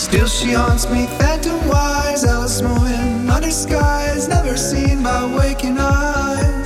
Still, 0.08 0.28
she 0.28 0.54
haunts 0.54 0.90
me, 0.90 1.06
phantom 1.20 1.68
wise, 1.68 2.24
Alice 2.24 2.62
moving 2.62 3.30
under 3.30 3.52
skies, 3.52 4.30
never 4.30 4.56
seen 4.56 5.04
by 5.04 5.26
waking 5.36 5.78
eyes. 5.78 6.57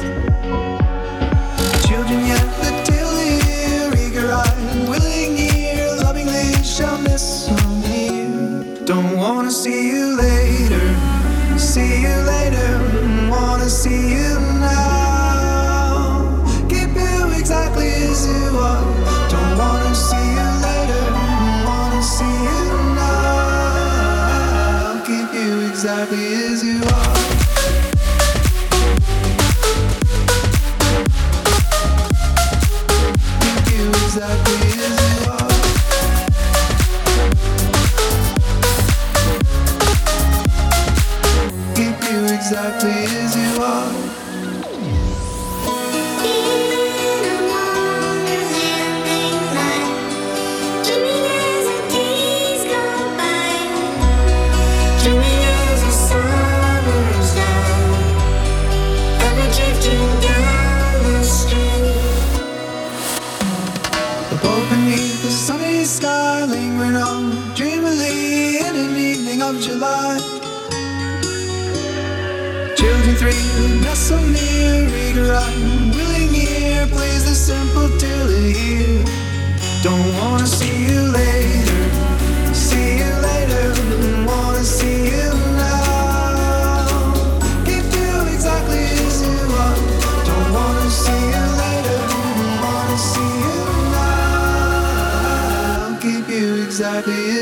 You 97.07 97.40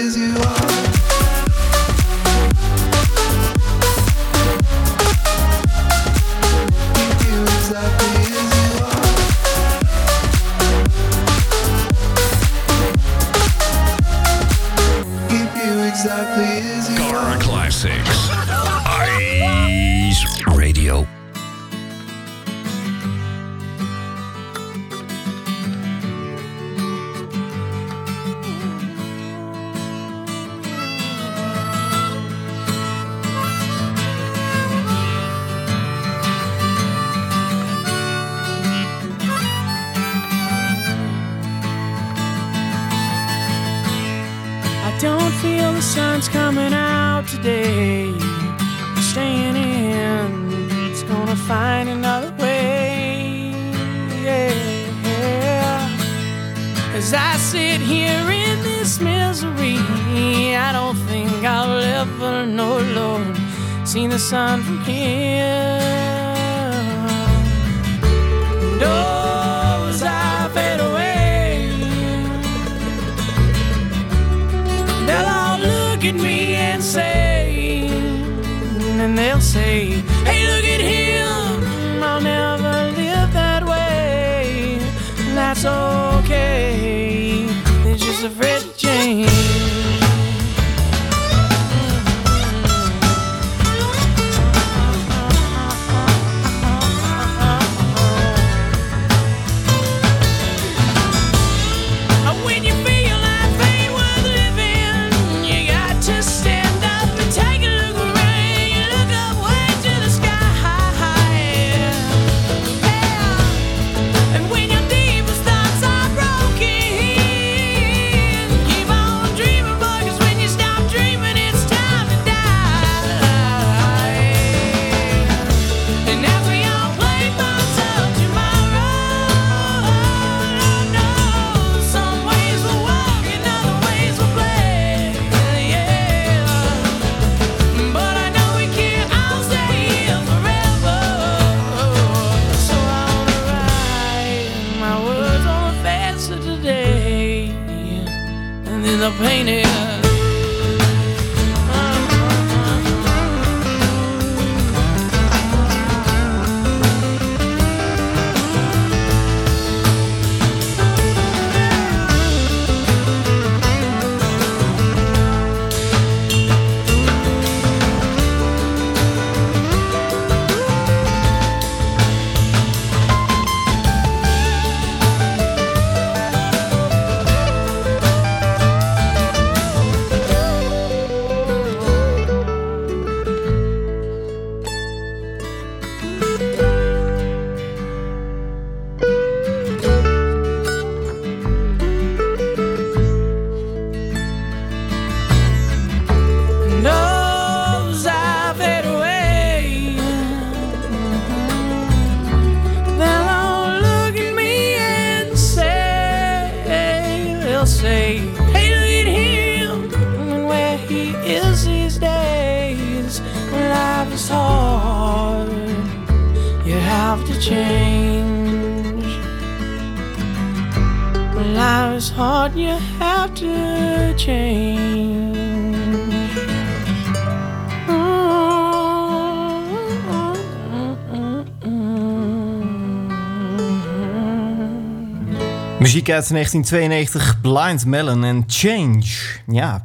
Uit 236.13 236.29
1992, 236.29 237.41
Blind 237.41 237.85
Melon 237.85 238.23
en 238.23 238.43
Change. 238.47 239.03
Ja. 239.47 239.81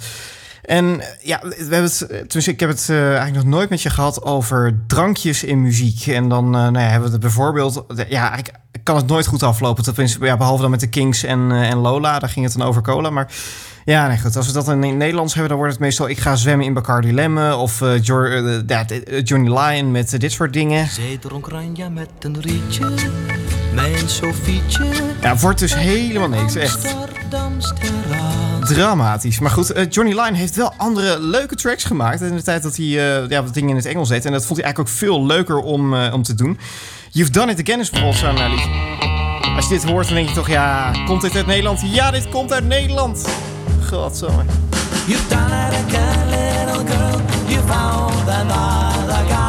En 0.63 1.03
ja, 1.23 1.41
we 1.43 1.57
hebben 1.59 1.83
het, 1.83 2.47
ik 2.47 2.61
heb 2.61 2.69
het 2.69 2.89
eh, 2.89 3.07
eigenlijk 3.07 3.35
nog 3.35 3.45
nooit 3.45 3.71
met 3.71 3.83
je 3.83 3.91
gehad 3.91 4.23
over 4.23 4.81
drankjes 4.87 5.45
in 5.45 5.63
muziek. 5.63 6.07
En 6.07 6.29
dan 6.29 6.45
eh, 6.45 6.51
nou 6.51 6.79
ja, 6.79 6.81
hebben 6.81 7.07
we 7.07 7.13
het 7.13 7.21
bijvoorbeeld, 7.21 7.85
ja, 8.09 8.29
eigenlijk 8.31 8.63
kan 8.83 8.97
het 8.97 9.07
nooit 9.07 9.27
goed 9.27 9.43
aflopen. 9.43 10.07
Ja, 10.21 10.37
behalve 10.37 10.63
dan 10.63 10.71
met 10.71 10.81
de 10.81 10.89
Kings 10.89 11.25
en, 11.25 11.53
eh, 11.53 11.71
en 11.71 11.77
Lola, 11.77 12.19
daar 12.19 12.29
ging 12.29 12.45
het 12.45 12.59
dan 12.59 12.67
over 12.67 12.83
cola. 12.83 13.11
Maar 13.11 13.33
ja, 13.85 14.09
nee, 14.09 14.19
goed, 14.19 14.37
als 14.37 14.47
we 14.47 14.53
dat 14.53 14.69
in 14.69 14.83
het 14.83 14.97
Nederlands 14.97 15.33
hebben, 15.33 15.51
dan 15.51 15.59
wordt 15.59 15.73
het 15.73 15.83
meestal 15.83 16.09
ik 16.09 16.19
ga 16.19 16.37
zwemmen 16.37 16.67
in 16.67 16.75
Bacardi 16.75 17.15
Lemon 17.15 17.53
of 17.53 17.81
eh, 17.81 18.03
Johnny 19.23 19.59
Lion 19.59 19.91
met 19.91 20.21
dit 20.21 20.33
soort 20.33 20.53
dingen. 20.53 20.87
Zij 20.87 21.19
met 21.91 22.09
een 22.21 22.41
rietje, 22.41 22.95
mijn 23.75 24.09
Sofietje. 24.09 24.85
Ja, 25.21 25.37
wordt 25.37 25.59
dus 25.59 25.75
helemaal 25.75 26.29
niks, 26.29 26.55
echt. 26.55 26.95
Dramatisch. 28.61 29.39
Maar 29.39 29.51
goed, 29.51 29.73
eh, 29.73 29.87
Johnny 29.91 30.13
Lyon 30.15 30.35
heeft 30.35 30.57
wel 30.57 30.73
andere 30.77 31.21
leuke 31.21 31.55
tracks 31.55 31.85
gemaakt. 31.85 32.21
In 32.21 32.37
de 32.37 32.43
tijd 32.43 32.63
dat 32.63 32.77
hij 32.77 32.87
eh, 32.87 33.29
ja, 33.29 33.43
wat 33.43 33.55
dingen 33.55 33.71
in 33.71 33.77
het 33.77 33.87
Engels 33.87 34.09
deed. 34.09 34.25
En 34.25 34.33
dat 34.33 34.47
vond 34.47 34.57
hij 34.57 34.65
eigenlijk 34.65 34.91
ook 34.91 34.99
veel 34.99 35.27
leuker 35.27 35.57
om, 35.57 35.95
eh, 35.95 36.13
om 36.13 36.23
te 36.23 36.35
doen. 36.35 36.59
You've 37.11 37.33
Done 37.33 37.53
It 37.53 37.61
Again 37.61 37.81
is 37.81 37.91
bijvoorbeeld 37.91 38.21
zo'n 38.21 38.51
liedje. 38.51 38.71
Als 39.57 39.69
je 39.69 39.75
dit 39.75 39.85
hoort, 39.85 40.07
dan 40.07 40.15
denk 40.15 40.29
je 40.29 40.35
toch, 40.35 40.49
ja, 40.49 40.93
komt 41.07 41.21
dit 41.23 41.37
uit 41.37 41.47
Nederland? 41.47 41.81
Ja, 41.85 42.11
dit 42.11 42.29
komt 42.29 42.53
uit 42.53 42.67
Nederland. 42.67 43.29
Godzomme. 43.89 44.43
You've 45.07 45.29
done 45.29 45.45
it 45.45 45.95
again, 45.95 46.29
little 46.29 46.95
girl. 46.97 47.21
You 47.47 47.63
found 47.67 48.29
another 48.29 49.35
guy. 49.35 49.44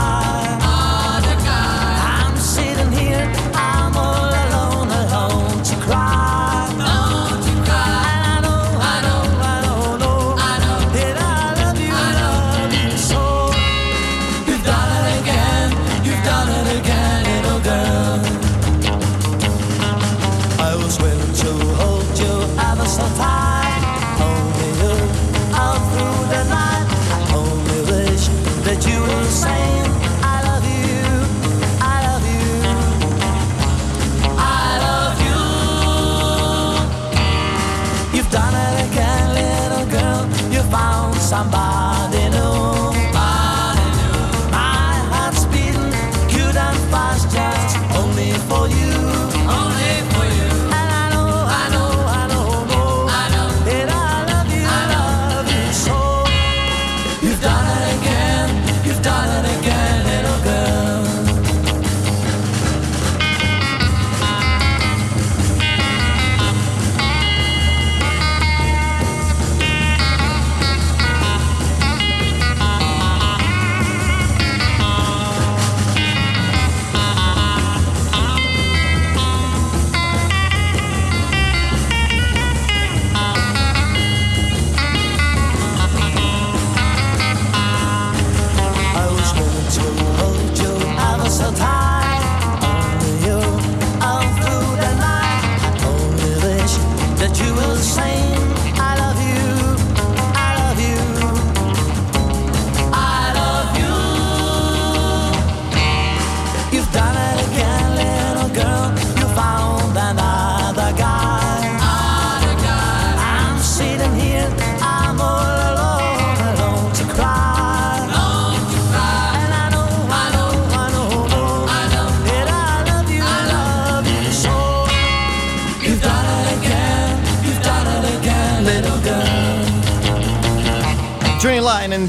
Done 38.36 38.54
it 38.54 38.92
again, 38.92 39.26
little 39.40 39.86
girl. 39.96 40.22
You 40.52 40.62
found 40.70 41.16
somebody 41.16 41.85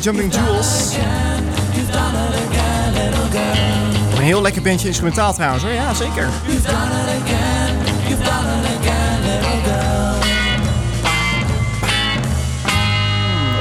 Jumping 0.01 0.35
Jewels. 0.35 0.95
Een 4.17 4.23
heel 4.23 4.43
lekker 4.43 4.63
bandje 4.63 4.87
instrumentaal 4.87 5.35
trouwens. 5.35 5.65
Ja, 5.65 5.95
zeker. 5.95 6.29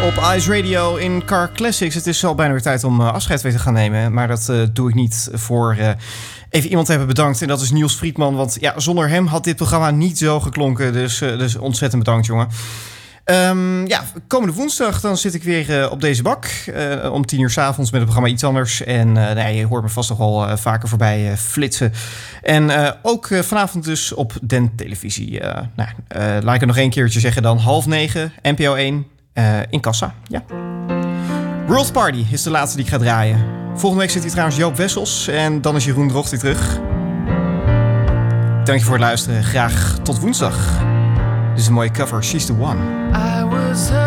Op 0.06 0.36
Ice 0.36 0.56
Radio 0.56 0.96
in 0.96 1.26
Car 1.26 1.52
Classics. 1.52 1.96
Het 1.96 2.08
is 2.08 2.26
al 2.26 2.36
bijna 2.36 2.52
weer 2.52 2.62
tijd 2.62 2.84
om 2.84 3.02
eh, 3.02 3.14
afscheid 3.14 3.42
weer 3.42 3.52
te 3.52 3.60
gaan 3.60 3.74
nemen. 3.74 4.14
Maar 4.14 4.28
dat 4.28 4.50
eh, 4.50 4.58
doe 4.74 4.90
ik 4.90 4.96
niet 4.96 5.30
voor 5.34 5.76
eh, 5.80 5.90
even 6.50 6.70
iemand 6.70 6.86
te 6.86 6.92
hebben 6.92 7.16
bedankt. 7.16 7.42
En 7.42 7.48
dat 7.48 7.62
is 7.62 7.72
Niels 7.72 7.96
Friedman. 7.96 8.36
Want 8.36 8.58
ja, 8.60 8.80
zonder 8.80 9.10
hem 9.10 9.28
had 9.28 9.44
dit 9.44 9.56
programma 9.56 9.92
niet 9.92 10.18
zo 10.18 10.40
geklonken. 10.40 10.94
Dus, 10.94 11.18
dus 11.18 11.56
ontzettend 11.56 12.04
bedankt, 12.04 12.26
jongen. 12.26 12.48
Ehm, 13.26 13.86
ja, 13.86 14.04
komende 14.28 14.54
woensdag 14.54 15.02
dan 15.02 15.18
zit 15.18 15.34
ik 15.34 15.44
weer 15.44 15.82
eh, 15.82 15.92
op 15.92 16.02
deze 16.02 16.22
bak. 16.22 16.46
eh, 16.46 17.12
om 17.14 17.26
tien 17.26 17.40
uur 17.40 17.50
s'avonds 17.50 17.92
met 17.92 18.00
het 18.02 18.10
programma 18.10 18.34
Iets 18.34 18.44
Anders. 18.44 18.84
En 18.84 19.18
eh, 19.18 19.36
ja, 19.36 19.48
je 19.48 19.66
hoort 19.66 19.84
me 19.84 19.90
vast 19.90 20.10
nog 20.10 20.18
wel 20.18 20.58
vaker 20.58 20.90
voorbij 20.90 21.38
flitsen. 21.38 21.94
En 22.42 22.96
ook 23.02 23.30
vanavond 23.42 23.84
dus 23.84 24.14
op 24.14 24.34
Den 24.42 24.76
Televisie. 24.76 25.40
nou, 25.76 25.90
laat 26.44 26.54
ik 26.54 26.60
het 26.60 26.66
nog 26.66 26.78
één 26.78 26.90
keertje 26.90 27.20
zeggen 27.20 27.42
dan. 27.42 27.58
Half 27.58 27.86
negen, 27.86 28.34
NPO 28.42 28.74
1, 28.74 29.06
eh, 29.36 29.60
in 29.70 29.80
Kassa. 29.80 30.14
Ja. 30.28 30.44
World 31.68 31.92
Party 31.92 32.26
is 32.32 32.44
de 32.44 32.50
laatste 32.50 32.78
die 32.78 32.86
ik 32.86 32.92
ga 32.92 32.98
draaien. 32.98 33.46
Volgende 33.76 34.04
week 34.04 34.12
zit 34.12 34.22
hier 34.22 34.32
trouwens 34.32 34.58
Joop 34.58 34.76
Wessels. 34.76 35.28
En 35.28 35.62
dan 35.62 35.76
is 35.76 35.86
Jeroen 35.86 36.08
Drocht 36.08 36.30
weer 36.30 36.40
terug. 36.40 36.80
Dank 38.64 38.80
je 38.80 38.86
voor 38.86 38.94
het 38.94 39.04
luisteren. 39.04 39.44
Graag 39.44 40.00
tot 40.04 40.20
woensdag. 40.20 40.84
Dit 41.56 41.64
is 41.64 41.70
mooie 41.70 41.92
cover. 41.92 42.24
She's 42.24 42.46
the 42.46 42.54
One. 42.54 42.80
I 43.14 43.44
was. 43.44 44.05